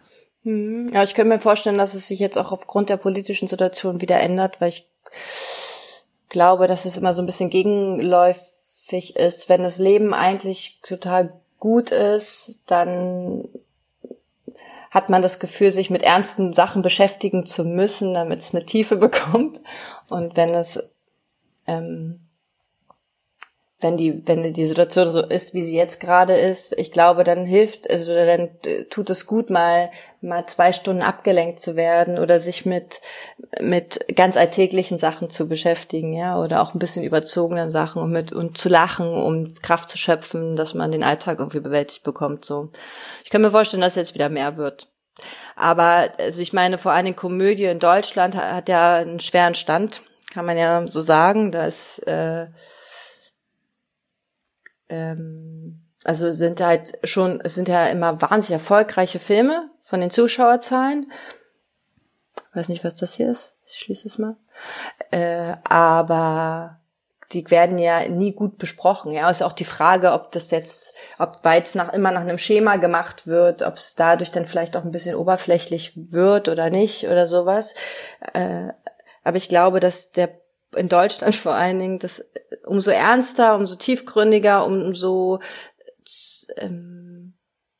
[0.48, 0.88] Mhm.
[0.94, 4.18] Ja, ich könnte mir vorstellen, dass es sich jetzt auch aufgrund der politischen Situation wieder
[4.18, 4.88] ändert, weil ich
[6.30, 9.50] glaube, dass es immer so ein bisschen gegenläufig ist.
[9.50, 13.46] Wenn das Leben eigentlich total gut ist, dann
[14.90, 18.96] hat man das Gefühl, sich mit ernsten Sachen beschäftigen zu müssen, damit es eine Tiefe
[19.08, 19.60] bekommt.
[20.08, 20.82] Und wenn es
[21.66, 22.20] ähm,
[23.80, 27.44] wenn die, wenn die Situation so ist, wie sie jetzt gerade ist, ich glaube, dann
[27.44, 28.50] hilft, also dann
[28.90, 33.00] tut es gut, mal, mal zwei Stunden abgelenkt zu werden oder sich mit,
[33.60, 38.32] mit ganz alltäglichen Sachen zu beschäftigen, ja, oder auch ein bisschen überzogenen Sachen und mit,
[38.32, 42.70] und zu lachen, um Kraft zu schöpfen, dass man den Alltag irgendwie bewältigt bekommt, so.
[43.22, 44.88] Ich kann mir vorstellen, dass jetzt wieder mehr wird.
[45.54, 49.54] Aber, also ich meine, vor allen Dingen Komödie in Deutschland hat, hat ja einen schweren
[49.54, 52.46] Stand, kann man ja so sagen, da ist, äh,
[54.88, 61.10] ähm, also sind halt schon, es sind ja immer wahnsinnig erfolgreiche Filme von den Zuschauerzahlen.
[62.54, 63.54] Weiß nicht, was das hier ist.
[63.66, 64.36] Ich schließe es mal.
[65.10, 66.80] Äh, aber
[67.32, 69.12] die werden ja nie gut besprochen.
[69.12, 72.76] Ja, ist auch die Frage, ob das jetzt, ob Weiz nach immer nach einem Schema
[72.76, 77.26] gemacht wird, ob es dadurch dann vielleicht auch ein bisschen oberflächlich wird oder nicht oder
[77.26, 77.74] sowas.
[78.32, 78.68] Äh,
[79.24, 80.30] aber ich glaube, dass der
[80.76, 82.24] in Deutschland vor allen Dingen, das
[82.64, 85.40] umso ernster, umso tiefgründiger, umso
[86.58, 87.34] ähm,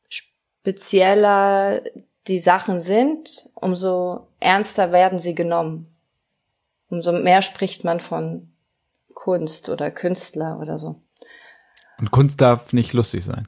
[0.09, 1.83] spezieller
[2.27, 5.95] die Sachen sind, umso ernster werden sie genommen.
[6.91, 8.53] Umso mehr spricht man von
[9.15, 11.03] Kunst oder Künstler oder so.
[11.99, 13.45] Und Kunst darf nicht lustig sein.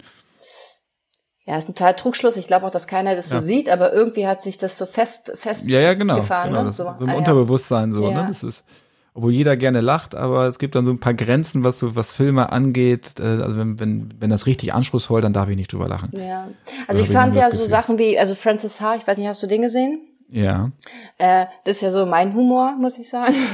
[1.47, 2.37] Ja, ist ein total Trugschluss.
[2.37, 3.41] Ich glaube auch, dass keiner das ja.
[3.41, 6.51] so sieht, aber irgendwie hat sich das so fest, fest ja, ja, genau, gefahren.
[6.51, 6.71] Genau, ne?
[6.71, 8.23] so, so im ah, Unterbewusstsein so, ja.
[8.23, 8.29] ne?
[8.29, 8.65] Das ist,
[9.21, 12.11] obwohl jeder gerne lacht, aber es gibt dann so ein paar Grenzen, was so was
[12.11, 13.21] Filme angeht.
[13.21, 16.11] Äh, also wenn, wenn, wenn das richtig anspruchsvoll, dann darf ich nicht drüber lachen.
[16.15, 16.49] Ja.
[16.87, 19.47] Also ich fand ja so Sachen wie, also Francis H., ich weiß nicht, hast du
[19.47, 20.01] den gesehen?
[20.31, 20.71] Ja.
[21.19, 23.35] Äh, das ist ja so mein Humor, muss ich sagen.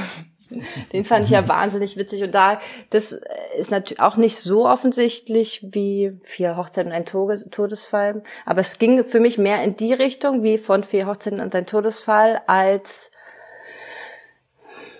[0.93, 3.19] Den fand ich ja wahnsinnig witzig und da, das
[3.57, 9.03] ist natürlich auch nicht so offensichtlich wie Vier Hochzeiten und ein Todesfall, aber es ging
[9.03, 13.11] für mich mehr in die Richtung wie von Vier Hochzeiten und ein Todesfall als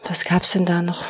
[0.10, 1.04] was gab's denn da noch?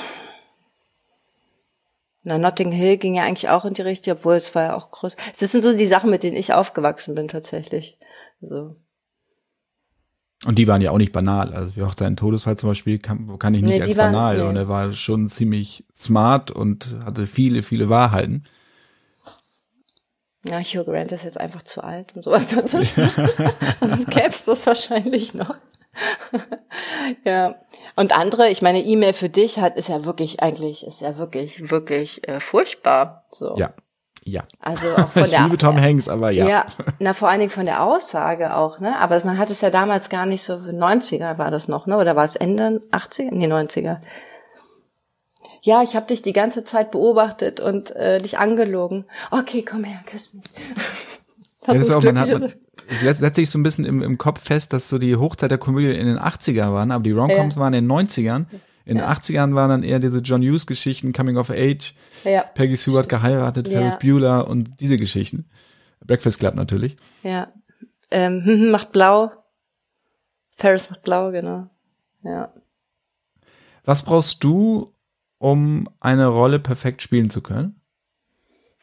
[2.24, 4.92] Na, Notting Hill ging ja eigentlich auch in die Richtung, obwohl es war ja auch
[4.92, 5.16] groß.
[5.40, 7.98] Das sind so die Sachen, mit denen ich aufgewachsen bin tatsächlich.
[8.42, 8.76] So.
[10.46, 11.54] Und die waren ja auch nicht banal.
[11.54, 14.38] Also wie auch sein Todesfall zum Beispiel kann, kann ich nicht nee, als banal.
[14.38, 14.50] Waren, nee.
[14.50, 18.44] Und er war schon ziemlich smart und hatte viele, viele Wahrheiten.
[20.46, 23.32] Ja, Hugh Grant ist jetzt einfach zu alt, um sowas zu schreiben.
[23.80, 25.56] Sonst gäbe es das wahrscheinlich noch.
[27.26, 27.56] ja.
[27.96, 31.72] Und andere, ich meine, E-Mail für dich hat, ist ja wirklich eigentlich, ist ja wirklich,
[31.72, 33.24] wirklich äh, furchtbar.
[33.32, 33.56] So.
[33.58, 33.74] Ja,
[34.28, 34.44] ja.
[34.60, 35.40] Also auch von der.
[35.40, 36.48] ich liebe Tom Hanks, aber ja.
[36.48, 36.66] Ja,
[37.00, 39.00] na vor allen Dingen von der Aussage auch, ne?
[39.00, 41.98] Aber man hat es ja damals gar nicht so, 90er war das noch, ne?
[41.98, 43.30] Oder war es Ende 80er?
[43.32, 43.98] Nee, 90er.
[45.62, 49.06] Ja, ich habe dich die ganze Zeit beobachtet und äh, dich angelogen.
[49.32, 50.46] Okay, komm her, küss mich.
[51.68, 52.54] ja, das ist auch, man hat, man,
[52.90, 55.58] es setzt, sich so ein bisschen im, im Kopf fest, dass so die Hochzeit der
[55.58, 57.62] Komödie in den 80er waren, aber die Romcoms ja.
[57.62, 58.46] waren in den 90ern.
[58.86, 62.44] In den 80ern waren dann eher diese John Hughes Geschichten, Coming of Age, ja.
[62.44, 63.80] Peggy Sue hat geheiratet, ja.
[63.80, 65.50] Ferris Bueller und diese Geschichten.
[66.06, 66.96] Breakfast Club natürlich.
[67.22, 67.52] Ja.
[68.12, 69.32] Ähm, hm, hm, macht blau.
[70.52, 71.70] Ferris macht blau, genau.
[72.24, 72.54] Ja.
[73.84, 74.90] Was brauchst du,
[75.38, 77.82] um eine Rolle perfekt spielen zu können?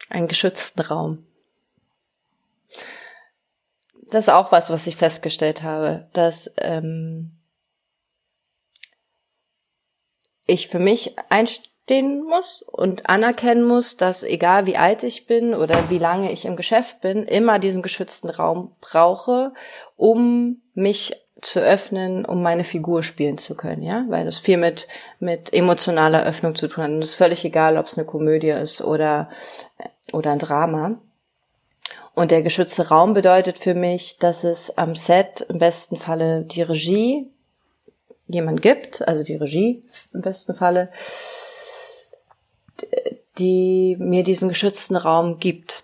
[0.09, 1.24] Einen geschützten Raum.
[4.15, 7.31] Das ist auch was, was ich festgestellt habe, dass ähm,
[10.47, 15.89] ich für mich einstehen muss und anerkennen muss, dass egal wie alt ich bin oder
[15.89, 19.51] wie lange ich im Geschäft bin, immer diesen geschützten Raum brauche,
[19.97, 24.87] um mich zu öffnen, um meine Figur spielen zu können, ja, weil das viel mit
[25.19, 26.91] mit emotionaler Öffnung zu tun hat.
[26.91, 29.29] Und es ist völlig egal, ob es eine Komödie ist oder
[30.13, 31.01] oder ein Drama.
[32.15, 36.61] Und der geschützte Raum bedeutet für mich, dass es am Set im besten Falle die
[36.61, 37.29] Regie
[38.27, 40.91] jemand gibt, also die Regie im besten Falle,
[43.37, 45.83] die mir diesen geschützten Raum gibt.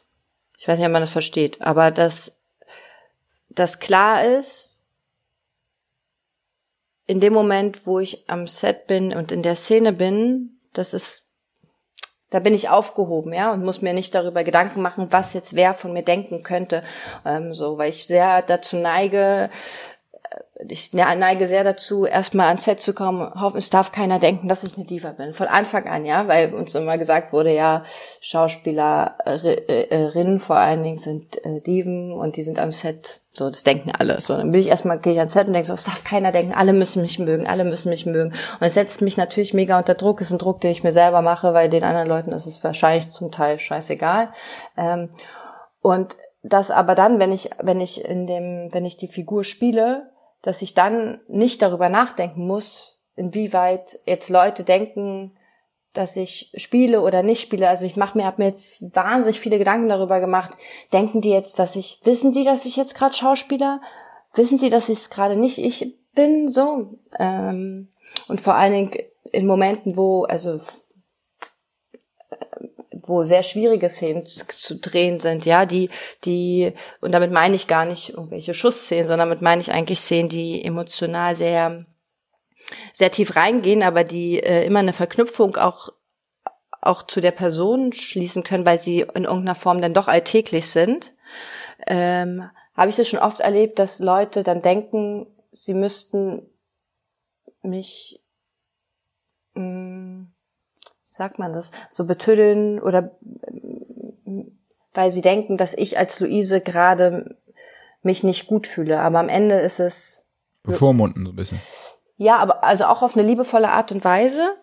[0.57, 2.33] Ich weiß nicht, ob man das versteht, aber dass
[3.49, 4.69] das klar ist,
[7.07, 11.25] in dem Moment, wo ich am Set bin und in der Szene bin, das ist,
[12.31, 15.75] da bin ich aufgehoben, ja, und muss mir nicht darüber Gedanken machen, was jetzt wer
[15.75, 16.81] von mir denken könnte,
[17.25, 19.49] ähm, so, weil ich sehr dazu neige,
[20.67, 24.63] ich neige sehr dazu, erstmal ans Set zu kommen, hoffen, es darf keiner denken, dass
[24.63, 25.33] ich eine Diva bin.
[25.33, 27.83] Von Anfang an, ja, weil uns immer gesagt wurde, ja,
[28.21, 33.91] Schauspielerinnen vor allen Dingen sind äh, Diven und die sind am Set, so, das denken
[33.97, 34.21] alle.
[34.21, 36.31] So, dann bin ich erstmal, gehe ich ans Set und denke so, es darf keiner
[36.31, 38.33] denken, alle müssen mich mögen, alle müssen mich mögen.
[38.59, 41.21] Und es setzt mich natürlich mega unter Druck, ist ein Druck, den ich mir selber
[41.21, 44.29] mache, weil den anderen Leuten ist es wahrscheinlich zum Teil scheißegal.
[44.77, 45.09] Ähm,
[45.81, 50.11] und das aber dann, wenn ich, wenn ich in dem, wenn ich die Figur spiele,
[50.41, 55.37] dass ich dann nicht darüber nachdenken muss, inwieweit jetzt Leute denken,
[55.93, 57.67] dass ich spiele oder nicht spiele.
[57.67, 60.51] Also ich mache mir, habe mir jetzt wahnsinnig viele Gedanken darüber gemacht.
[60.93, 63.81] Denken die jetzt, dass ich, wissen sie, dass ich jetzt gerade Schauspieler?
[64.33, 66.47] Wissen sie, dass ich es gerade nicht ich bin?
[66.47, 66.97] So.
[67.19, 67.89] Ähm,
[68.27, 68.91] und vor allen Dingen
[69.31, 70.59] in Momenten, wo, also
[73.03, 75.89] wo sehr schwierige Szenen zu drehen sind, ja, die,
[76.25, 80.29] die, und damit meine ich gar nicht irgendwelche Schussszenen, sondern damit meine ich eigentlich Szenen,
[80.29, 81.85] die emotional sehr,
[82.93, 85.89] sehr tief reingehen, aber die äh, immer eine Verknüpfung auch
[86.81, 91.13] auch zu der Person schließen können, weil sie in irgendeiner Form dann doch alltäglich sind.
[91.85, 96.49] Ähm, Habe ich das schon oft erlebt, dass Leute dann denken, sie müssten
[97.61, 98.21] mich
[99.53, 100.30] mh, mm,
[101.11, 103.11] sagt man das, so betüddeln oder
[104.93, 107.37] weil sie denken, dass ich als Luise gerade
[108.01, 108.99] mich nicht gut fühle.
[108.99, 110.25] Aber am Ende ist es.
[110.63, 111.61] Bevormunden so ein bisschen.
[112.17, 114.55] Ja, aber also auch auf eine liebevolle Art und Weise.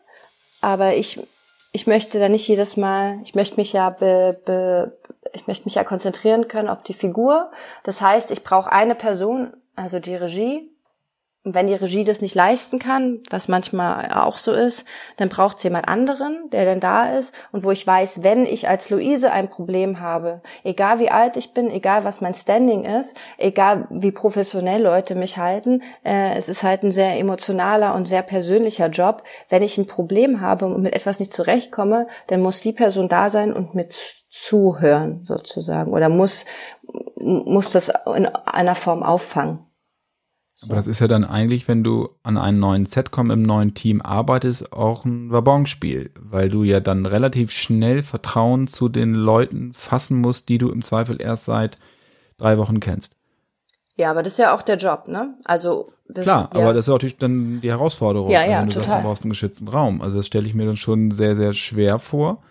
[0.60, 1.20] Aber ich,
[1.72, 4.98] ich möchte da nicht jedes Mal, ich möchte mich ja be, be,
[5.32, 7.50] ich möchte mich ja konzentrieren können auf die Figur.
[7.84, 10.70] Das heißt, ich brauche eine Person, also die Regie,
[11.48, 14.84] und wenn die Regie das nicht leisten kann, was manchmal auch so ist,
[15.16, 18.68] dann braucht es jemand anderen, der dann da ist und wo ich weiß, wenn ich
[18.68, 23.16] als Luise ein Problem habe, egal wie alt ich bin, egal was mein Standing ist,
[23.38, 28.20] egal wie professionell Leute mich halten, äh, es ist halt ein sehr emotionaler und sehr
[28.20, 29.22] persönlicher Job.
[29.48, 33.30] Wenn ich ein Problem habe und mit etwas nicht zurechtkomme, dann muss die Person da
[33.30, 33.94] sein und mit
[34.28, 36.44] zuhören sozusagen oder muss
[37.16, 39.67] muss das in einer Form auffangen.
[40.64, 44.02] Aber das ist ja dann eigentlich, wenn du an einem neuen Setcom im neuen Team
[44.02, 50.20] arbeitest, auch ein Wabonspiel, weil du ja dann relativ schnell Vertrauen zu den Leuten fassen
[50.20, 51.78] musst, die du im Zweifel erst seit
[52.38, 53.14] drei Wochen kennst.
[53.96, 55.34] Ja, aber das ist ja auch der Job, ne?
[55.44, 56.60] Also das, klar, ja.
[56.60, 58.88] aber das ist auch die, dann die Herausforderung, ja, ja, wenn du total.
[58.88, 60.00] sagst, du brauchst einen geschützten Raum.
[60.00, 62.42] Also das stelle ich mir dann schon sehr, sehr schwer vor.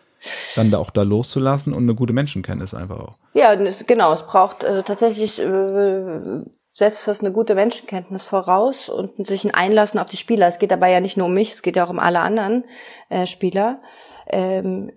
[0.55, 3.17] dann da auch da loszulassen und eine gute Menschenkenntnis einfach auch.
[3.33, 6.41] Ja, genau, es braucht also tatsächlich äh,
[6.77, 10.47] setzt das eine gute Menschenkenntnis voraus und sich ein Einlassen auf die Spieler.
[10.47, 12.65] Es geht dabei ja nicht nur um mich, es geht ja auch um alle anderen
[13.09, 13.81] äh, Spieler.
[14.27, 14.91] Ähm,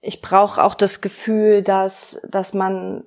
[0.00, 3.04] ich brauche auch das Gefühl, dass dass man,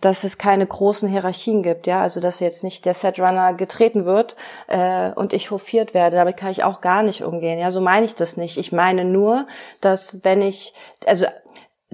[0.00, 4.34] dass es keine großen Hierarchien gibt, ja, also dass jetzt nicht der Setrunner getreten wird
[4.68, 6.16] äh, und ich hofiert werde.
[6.16, 7.58] Damit kann ich auch gar nicht umgehen.
[7.58, 8.56] Ja, so meine ich das nicht.
[8.56, 9.46] Ich meine nur,
[9.82, 10.72] dass wenn ich,
[11.04, 11.26] also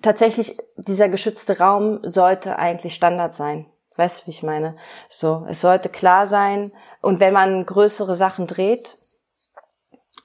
[0.02, 3.66] tatsächlich dieser geschützte Raum sollte eigentlich Standard sein.
[3.96, 4.76] Weißt du, wie ich meine?
[5.08, 6.72] So, es sollte klar sein.
[7.00, 8.98] Und wenn man größere Sachen dreht,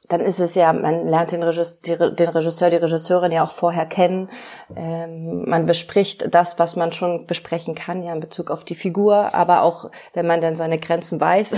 [0.10, 3.86] dann ist es ja, man lernt den Regisseur, den Regisseur, die Regisseurin ja auch vorher
[3.86, 4.30] kennen.
[4.76, 9.36] Ähm, man bespricht das, was man schon besprechen kann, ja, in Bezug auf die Figur,
[9.36, 11.56] aber auch, wenn man dann seine Grenzen weiß.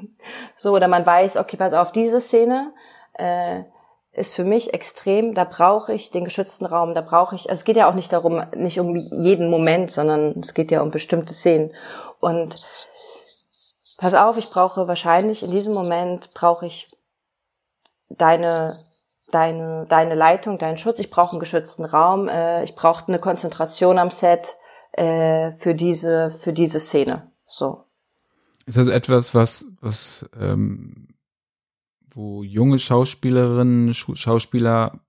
[0.56, 2.72] so, oder man weiß, okay, pass auf, diese Szene,
[3.14, 3.62] äh,
[4.18, 7.64] ist für mich extrem, da brauche ich den geschützten Raum, da brauche ich, also es
[7.64, 11.32] geht ja auch nicht darum, nicht um jeden Moment, sondern es geht ja um bestimmte
[11.32, 11.72] Szenen.
[12.20, 12.66] Und
[13.98, 16.88] pass auf, ich brauche wahrscheinlich in diesem Moment brauche ich
[18.08, 18.78] deine
[19.30, 20.98] deine deine Leitung, deinen Schutz.
[20.98, 22.28] Ich brauche einen geschützten Raum.
[22.28, 24.56] Äh, ich brauche eine Konzentration am Set
[24.92, 27.30] äh, für diese für diese Szene.
[27.46, 27.84] So.
[28.66, 31.07] Ist das etwas, was was ähm,
[32.18, 35.00] wo junge Schauspielerinnen, Schauspieler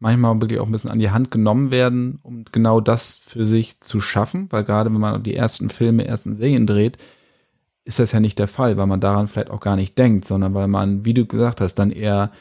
[0.00, 3.80] manchmal wirklich auch ein bisschen an die Hand genommen werden, um genau das für sich
[3.80, 6.98] zu schaffen, weil gerade wenn man die ersten Filme, ersten Serien dreht,
[7.84, 10.54] ist das ja nicht der Fall, weil man daran vielleicht auch gar nicht denkt, sondern
[10.54, 12.32] weil man, wie du gesagt hast, dann eher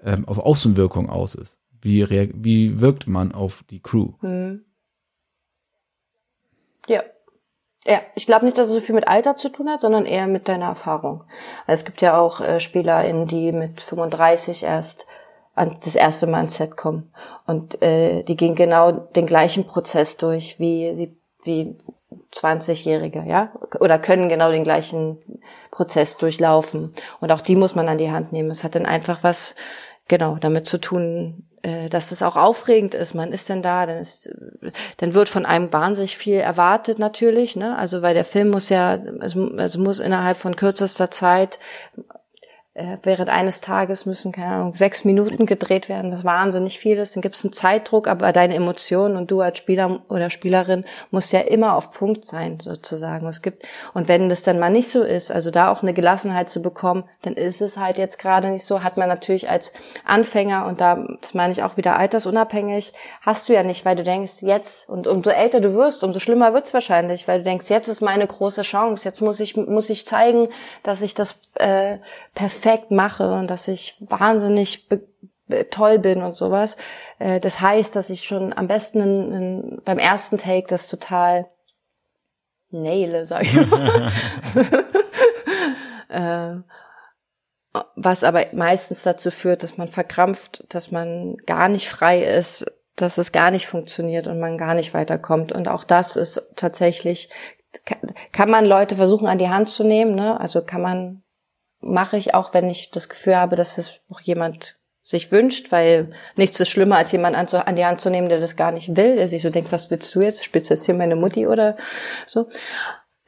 [0.00, 1.58] ähm, auf Außenwirkung aus ist.
[1.82, 4.14] Wie, wie wirkt man auf die Crew?
[4.20, 4.64] Hm.
[6.88, 7.02] Ja,
[7.86, 10.26] ja, ich glaube nicht, dass es so viel mit Alter zu tun hat, sondern eher
[10.26, 11.24] mit deiner Erfahrung.
[11.66, 15.06] Es gibt ja auch äh, SpielerInnen, die mit 35 erst
[15.54, 17.12] an, das erste Mal ins Set kommen.
[17.46, 21.76] Und äh, die gehen genau den gleichen Prozess durch wie sie wie
[22.32, 25.18] 20-Jährige, ja, oder können genau den gleichen
[25.70, 26.90] Prozess durchlaufen.
[27.20, 28.50] Und auch die muss man an die Hand nehmen.
[28.50, 29.54] Es hat dann einfach was,
[30.08, 33.14] genau, damit zu tun, äh, dass es auch aufregend ist.
[33.14, 34.30] Man ist denn da, dann ist,
[34.98, 37.76] dann wird von einem wahnsinnig viel erwartet natürlich, ne?
[37.78, 41.58] Also weil der Film muss ja, es, es muss innerhalb von kürzester Zeit
[42.74, 47.14] äh, während eines Tages müssen, keine Ahnung, sechs Minuten gedreht werden, das wahnsinnig viel ist.
[47.14, 51.32] Dann gibt es einen Zeitdruck, aber deine Emotionen und du als Spieler oder Spielerin musst
[51.32, 53.28] ja immer auf Punkt sein, sozusagen.
[53.28, 56.50] Es gibt, und wenn das dann mal nicht so ist, also da auch eine Gelassenheit
[56.50, 59.72] zu bekommen, dann ist es halt jetzt gerade nicht so, hat man natürlich als
[60.04, 64.02] Anfänger, und da, das meine ich auch wieder altersunabhängig, hast du ja nicht, weil du
[64.02, 67.86] denkst, jetzt, und umso älter du wirst, umso schlimmer wird's wahrscheinlich, weil du denkst, jetzt
[67.86, 70.48] ist meine große Chance, jetzt muss ich, muss ich zeigen,
[70.82, 71.98] dass ich das äh,
[72.34, 74.88] perfekt perfekt mache und dass ich wahnsinnig
[75.70, 76.76] toll bin und sowas.
[77.18, 81.46] Äh, das heißt, dass ich schon am besten in, in, beim ersten Take das total
[82.70, 84.10] naile, sag ich mal.
[87.74, 92.64] äh, was aber meistens dazu führt, dass man verkrampft, dass man gar nicht frei ist,
[92.96, 95.52] dass es gar nicht funktioniert und man gar nicht weiterkommt.
[95.52, 97.28] Und auch das ist tatsächlich,
[98.32, 100.40] kann man Leute versuchen an die Hand zu nehmen, ne?
[100.40, 101.23] Also kann man
[101.84, 106.12] mache ich auch, wenn ich das Gefühl habe, dass es auch jemand sich wünscht, weil
[106.34, 109.16] nichts ist schlimmer, als jemand an, die Hand zu nehmen, der das gar nicht will,
[109.16, 110.54] der sich so denkt, was willst du jetzt?
[110.54, 111.76] Du jetzt hier meine Mutti oder
[112.24, 112.48] so?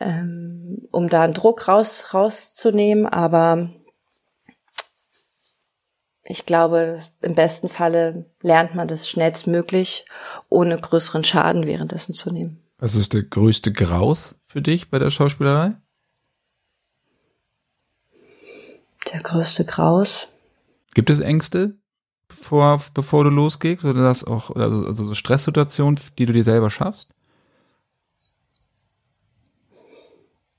[0.00, 3.68] Ähm, um da einen Druck raus, rauszunehmen, aber
[6.24, 10.06] ich glaube, im besten Falle lernt man das schnellstmöglich,
[10.48, 12.62] ohne größeren Schaden währenddessen zu nehmen.
[12.78, 15.74] Was ist der größte Graus für dich bei der Schauspielerei?
[19.12, 20.28] Der größte Graus.
[20.94, 21.76] Gibt es Ängste,
[22.28, 23.84] bevor, bevor du losgehst?
[23.84, 27.08] Oder das auch, also, also Stresssituationen, die du dir selber schaffst?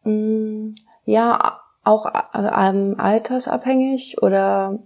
[0.03, 0.75] Mm,
[1.05, 4.79] ja, auch ähm, altersabhängig oder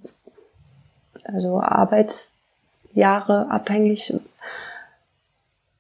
[1.24, 4.14] also Arbeitsjahre abhängig.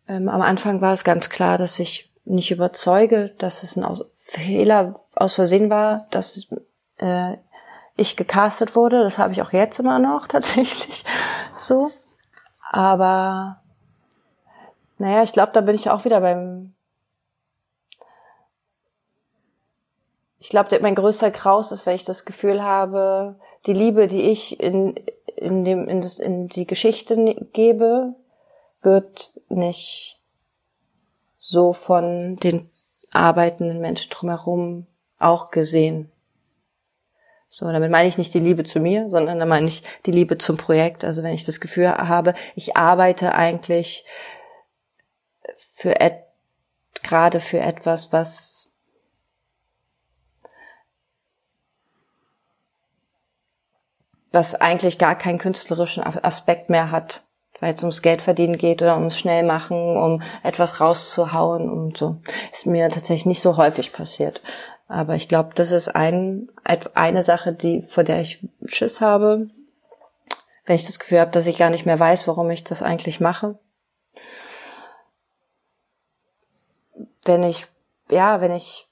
[0.07, 4.03] Ähm, am Anfang war es ganz klar, dass ich nicht überzeuge, dass es ein aus
[4.15, 6.47] Fehler aus Versehen war, dass
[6.97, 7.37] äh,
[7.95, 9.03] ich gecastet wurde.
[9.03, 11.03] Das habe ich auch jetzt immer noch tatsächlich
[11.57, 11.91] so.
[12.69, 13.61] Aber
[14.97, 16.73] naja, ich glaube, da bin ich auch wieder beim.
[20.39, 24.59] Ich glaube, mein größter Kraus ist, wenn ich das Gefühl habe, die Liebe, die ich
[24.59, 24.95] in,
[25.35, 27.15] in, dem, in, das, in die Geschichte
[27.53, 28.15] gebe,
[28.81, 30.19] wird nicht
[31.37, 32.69] so von den
[33.13, 34.87] arbeitenden Menschen drumherum
[35.19, 36.11] auch gesehen
[37.53, 40.37] So, damit meine ich nicht die Liebe zu mir, sondern da meine ich die Liebe
[40.37, 41.03] zum Projekt.
[41.03, 44.05] Also wenn ich das Gefühl habe, ich arbeite eigentlich
[45.73, 46.23] für et
[47.03, 48.71] gerade für etwas, was
[54.31, 57.23] was eigentlich gar keinen künstlerischen Aspekt mehr hat,
[57.59, 62.15] weil es ums Geld verdienen geht oder ums Schnellmachen, um etwas rauszuhauen und so.
[62.53, 64.41] Ist mir tatsächlich nicht so häufig passiert.
[64.91, 66.49] Aber ich glaube, das ist ein,
[66.95, 69.49] eine Sache, die, vor der ich Schiss habe,
[70.65, 73.21] wenn ich das Gefühl habe, dass ich gar nicht mehr weiß, warum ich das eigentlich
[73.21, 73.57] mache.
[77.23, 77.67] Wenn ich,
[78.09, 78.85] ja, wenn ich,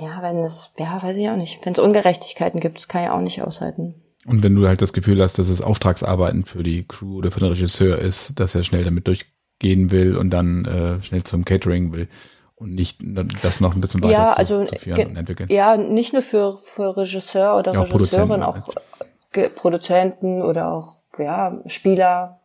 [0.00, 3.10] ja, wenn es, ja, weiß ich auch nicht, wenn es Ungerechtigkeiten gibt, das kann ich
[3.10, 4.02] auch nicht aushalten.
[4.24, 7.40] Und wenn du halt das Gefühl hast, dass es Auftragsarbeiten für die Crew oder für
[7.40, 11.92] den Regisseur ist, dass er schnell damit durchgehen will und dann äh, schnell zum Catering
[11.92, 12.08] will,
[12.56, 12.98] und nicht
[13.42, 15.48] das noch ein bisschen weiter ja, zu, also, zu führen und entwickeln.
[15.50, 20.96] Ja, nicht nur für, für Regisseur oder ja, auch Regisseurin, auch Produzenten, Produzenten oder auch
[21.18, 22.40] ja, Spieler,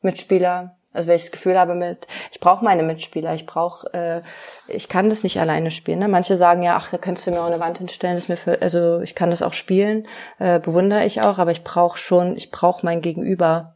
[0.00, 0.76] Mitspieler.
[0.92, 4.22] Also wenn ich das Gefühl habe mit, ich brauche meine Mitspieler, ich brauche, äh,
[4.68, 5.98] ich kann das nicht alleine spielen.
[5.98, 6.08] Ne?
[6.08, 8.36] Manche sagen ja, ach, da könntest du mir auch eine Wand hinstellen, das ist mir
[8.38, 10.06] für, also ich kann das auch spielen,
[10.38, 13.74] äh, bewundere ich auch, aber ich brauche schon, ich brauche mein Gegenüber.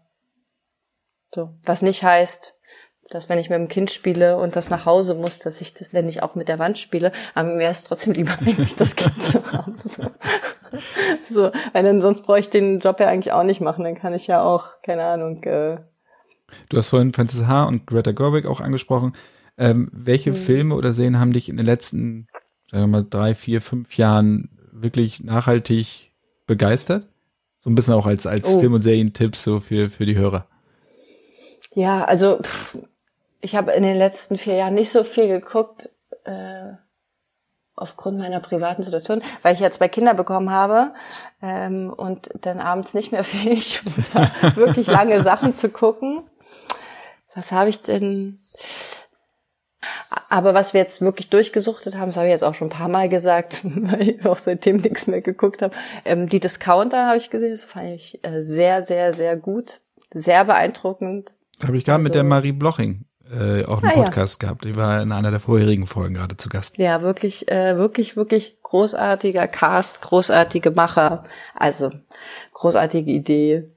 [1.32, 2.58] So, was nicht heißt,
[3.10, 5.92] dass wenn ich mit dem Kind spiele und das nach Hause muss, dass ich das,
[5.92, 8.96] wenn ich auch mit der Wand spiele, aber mir wäre es trotzdem lieber eigentlich, das
[8.96, 9.76] Kind zu haben.
[9.84, 10.04] So.
[11.28, 14.14] so, weil dann sonst bräuchte ich den Job ja eigentlich auch nicht machen, dann kann
[14.14, 15.42] ich ja auch, keine Ahnung.
[15.42, 15.78] Äh
[16.68, 17.64] du hast vorhin Francis H.
[17.64, 19.14] und Greta Gerwig auch angesprochen.
[19.58, 20.36] Ähm, welche mhm.
[20.36, 22.28] Filme oder Serien haben dich in den letzten,
[22.70, 26.12] sagen wir mal, drei, vier, fünf Jahren wirklich nachhaltig
[26.46, 27.08] begeistert?
[27.62, 28.60] So ein bisschen auch als, als oh.
[28.60, 30.46] Film- und Serientipps so für, für die Hörer.
[31.74, 32.78] Ja, also pff,
[33.40, 35.90] ich habe in den letzten vier Jahren nicht so viel geguckt,
[36.24, 36.72] äh,
[37.80, 40.92] aufgrund meiner privaten Situation, weil ich jetzt zwei Kinder bekommen habe
[41.40, 43.82] ähm, und dann abends nicht mehr fähig
[44.12, 46.22] war, wirklich lange Sachen zu gucken.
[47.34, 48.38] Was habe ich denn?
[50.28, 52.88] Aber was wir jetzt wirklich durchgesuchtet haben, das habe ich jetzt auch schon ein paar
[52.88, 55.74] Mal gesagt, weil ich auch seitdem nichts mehr geguckt habe.
[56.04, 59.80] Ähm, die Discounter habe ich gesehen, das fand ich äh, sehr, sehr, sehr gut,
[60.12, 61.34] sehr beeindruckend.
[61.64, 64.48] Habe ich gerade also, mit der Marie Bloching äh, auch einen ah, Podcast ja.
[64.48, 64.64] gehabt.
[64.64, 66.78] Die war in einer der vorherigen Folgen gerade zu Gast.
[66.78, 71.24] Ja, wirklich, äh, wirklich, wirklich großartiger Cast, großartige Macher.
[71.54, 71.90] Also
[72.52, 73.70] großartige Idee.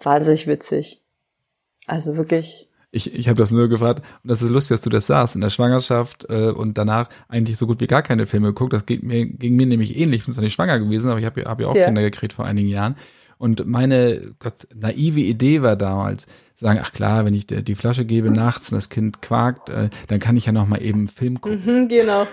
[0.00, 1.02] Wahnsinnig witzig.
[1.86, 2.70] Also wirklich.
[2.90, 5.34] Ich, ich habe das nur gefragt und das ist lustig, dass du das sagst.
[5.34, 8.72] In der Schwangerschaft äh, und danach eigentlich so gut wie gar keine Filme geguckt.
[8.72, 10.20] Das ging mir, ging mir nämlich ähnlich.
[10.20, 11.86] Ich bin zwar nicht schwanger gewesen, aber ich habe hab ja auch ja.
[11.86, 12.96] Kinder gekriegt vor einigen Jahren.
[13.38, 18.30] Und meine Gott, naive Idee war damals, sagen, ach klar, wenn ich die Flasche gebe
[18.30, 21.40] nachts und das Kind quakt, äh, dann kann ich ja noch mal eben einen Film
[21.40, 21.62] gucken.
[21.64, 22.26] Mhm, genau.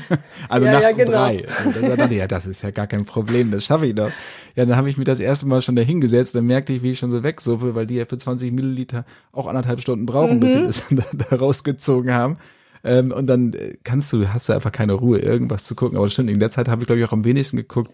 [0.48, 1.10] also ja, nachts ja, genau.
[1.10, 1.46] um drei.
[1.64, 4.10] Und dann ja, das ist ja gar kein Problem, das schaffe ich doch.
[4.56, 6.90] Ja, dann habe ich mir das erste Mal schon da hingesetzt, dann merkte ich, wie
[6.90, 10.40] ich schon so wegsuppe, weil die ja für 20 Milliliter auch anderthalb Stunden brauchen, mhm.
[10.40, 12.36] bis sie das da, da rausgezogen haben.
[12.82, 15.96] Ähm, und dann äh, kannst du, hast du einfach keine Ruhe, irgendwas zu gucken.
[15.98, 17.92] Aber stimmt, in der Zeit habe ich, glaube ich, auch am wenigsten geguckt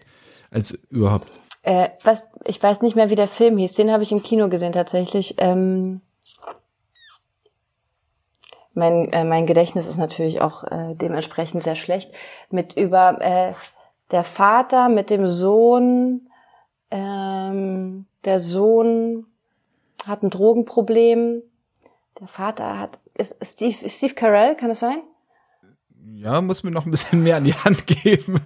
[0.51, 1.27] als überhaupt.
[1.65, 3.73] Äh, was, ich weiß nicht mehr, wie der Film hieß.
[3.73, 5.35] Den habe ich im Kino gesehen tatsächlich.
[5.39, 6.01] Ähm,
[8.75, 12.13] mein, äh, mein Gedächtnis ist natürlich auch äh, dementsprechend sehr schlecht.
[12.51, 13.53] Mit über äh,
[14.11, 16.29] der Vater mit dem Sohn.
[16.91, 19.25] Ähm, der Sohn
[20.05, 21.41] hat ein Drogenproblem.
[22.19, 25.01] Der Vater hat ist Steve, ist Steve Carell, kann das sein?
[26.13, 28.45] Ja, muss mir noch ein bisschen mehr an die Hand geben.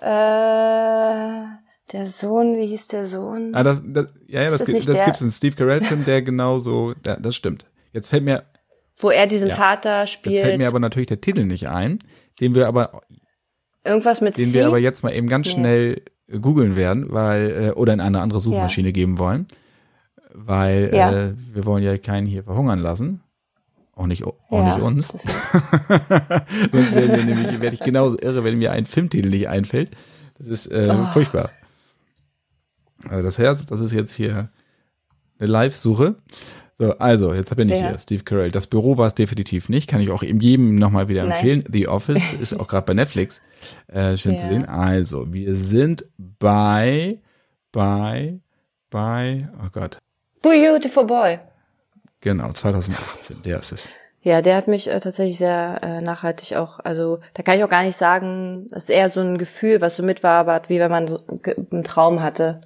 [0.00, 3.54] Äh, der Sohn, wie hieß der Sohn?
[3.54, 6.94] Ah, das, das, ja, ja, das, das, das gibt's in Steve Carell-Film, der genau so,
[7.04, 7.66] ja, das stimmt.
[7.92, 8.44] Jetzt fällt mir.
[8.98, 10.34] Wo er diesen ja, Vater spielt.
[10.34, 11.98] Jetzt fällt mir aber natürlich der Titel nicht ein,
[12.40, 13.02] den wir aber.
[13.84, 14.54] Irgendwas mit Den C?
[14.54, 16.38] wir aber jetzt mal eben ganz schnell nee.
[16.38, 18.92] googeln werden, weil, äh, oder in eine andere Suchmaschine ja.
[18.92, 19.46] geben wollen.
[20.34, 23.22] Weil äh, wir wollen ja keinen hier verhungern lassen.
[23.94, 25.08] Auch nicht, auch ja, nicht uns.
[26.72, 29.92] Sonst werden wir nämlich, werde ich genauso irre, wenn mir ein Filmtitel nicht einfällt.
[30.38, 31.06] Das ist äh, oh.
[31.12, 31.50] furchtbar.
[33.08, 34.48] Also das Herz, das ist jetzt hier
[35.38, 36.16] eine Live-Suche.
[36.78, 37.88] So, also, jetzt habe ich nicht ja.
[37.88, 38.50] hier Steve Carell.
[38.50, 39.88] Das Büro war es definitiv nicht.
[39.88, 41.60] Kann ich auch jedem nochmal wieder empfehlen.
[41.60, 41.72] Nein.
[41.72, 43.40] The Office ist auch gerade bei Netflix.
[43.86, 44.42] Äh, schön ja.
[44.42, 44.66] zu sehen.
[44.66, 47.20] Also, wir sind bei,
[47.72, 48.40] bei,
[48.90, 49.98] bei, oh Gott.
[50.42, 51.38] Beautiful Boy.
[52.20, 53.88] Genau, 2018, der ist es.
[54.20, 57.70] Ja, der hat mich äh, tatsächlich sehr äh, nachhaltig auch, also da kann ich auch
[57.70, 61.06] gar nicht sagen, das ist eher so ein Gefühl, was so mitwabert, wie wenn man
[61.06, 61.20] so
[61.70, 62.60] einen Traum hatte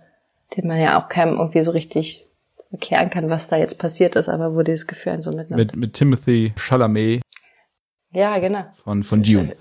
[0.57, 2.27] den man ja auch keinem irgendwie so richtig
[2.71, 5.59] erklären kann, was da jetzt passiert ist, aber wo dieses Gefühl einen so mitnimmt.
[5.59, 7.23] Mit, mit Timothy Chalamet.
[8.13, 8.65] Ja, genau.
[8.85, 9.57] Von, von Dune.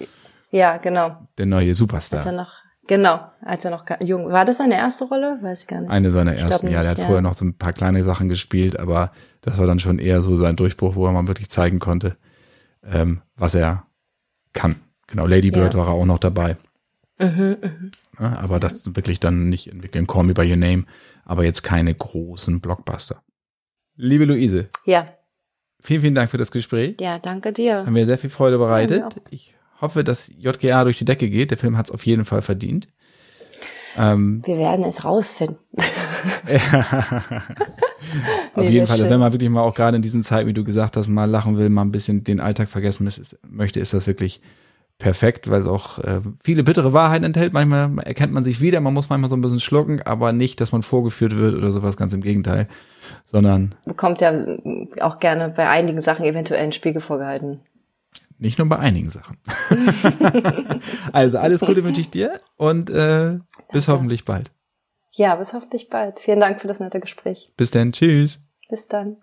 [0.52, 1.18] Ja, genau.
[1.38, 2.20] Der neue Superstar.
[2.20, 2.54] Als er noch,
[2.88, 4.46] genau, als er noch jung war.
[4.46, 5.38] das seine erste Rolle?
[5.42, 5.92] Weiß ich gar nicht.
[5.92, 6.82] Eine seiner ersten, ja.
[6.82, 7.06] Der hat ja.
[7.06, 9.12] vorher noch so ein paar kleine Sachen gespielt, aber
[9.42, 12.16] das war dann schon eher so sein Durchbruch, wo er mal wirklich zeigen konnte,
[12.84, 13.86] ähm, was er
[14.54, 14.76] kann.
[15.08, 15.80] Genau, Lady Bird ja.
[15.80, 16.58] war er auch noch dabei.
[17.20, 17.58] Mhm,
[18.18, 18.38] mh.
[18.38, 20.08] aber das wirklich dann nicht entwickeln.
[20.08, 20.86] Call Me By Your Name,
[21.26, 23.22] aber jetzt keine großen Blockbuster.
[23.96, 24.70] Liebe Luise.
[24.86, 25.08] Ja.
[25.82, 26.96] Vielen, vielen Dank für das Gespräch.
[27.00, 27.80] Ja, danke dir.
[27.86, 29.00] Haben mir sehr viel Freude bereitet.
[29.02, 31.52] Ja, ich hoffe, dass JGA durch die Decke geht.
[31.52, 32.88] Der Film hat es auf jeden Fall verdient.
[33.98, 35.58] Ähm, Wir werden es rausfinden.
[38.54, 39.10] auf nee, jeden Fall, schön.
[39.10, 41.58] wenn man wirklich mal auch gerade in diesen Zeiten, wie du gesagt hast, mal lachen
[41.58, 43.10] will, mal ein bisschen den Alltag vergessen
[43.50, 44.42] möchte, ist das wirklich
[45.00, 47.54] perfekt, weil es auch äh, viele bittere Wahrheiten enthält.
[47.54, 50.72] Manchmal erkennt man sich wieder, man muss manchmal so ein bisschen schlucken, aber nicht, dass
[50.72, 52.68] man vorgeführt wird oder sowas, ganz im Gegenteil,
[53.26, 53.74] sondern.
[53.86, 54.34] Bekommt ja
[55.02, 57.62] auch gerne bei einigen Sachen eventuell einen Spiegel vorgehalten.
[58.38, 59.38] Nicht nur bei einigen Sachen.
[61.12, 63.40] also alles Gute wünsche ich dir und äh,
[63.72, 64.52] bis hoffentlich bald.
[65.12, 66.20] Ja, bis hoffentlich bald.
[66.20, 67.52] Vielen Dank für das nette Gespräch.
[67.58, 67.92] Bis dann.
[67.92, 68.40] Tschüss.
[68.70, 69.18] Bis dann.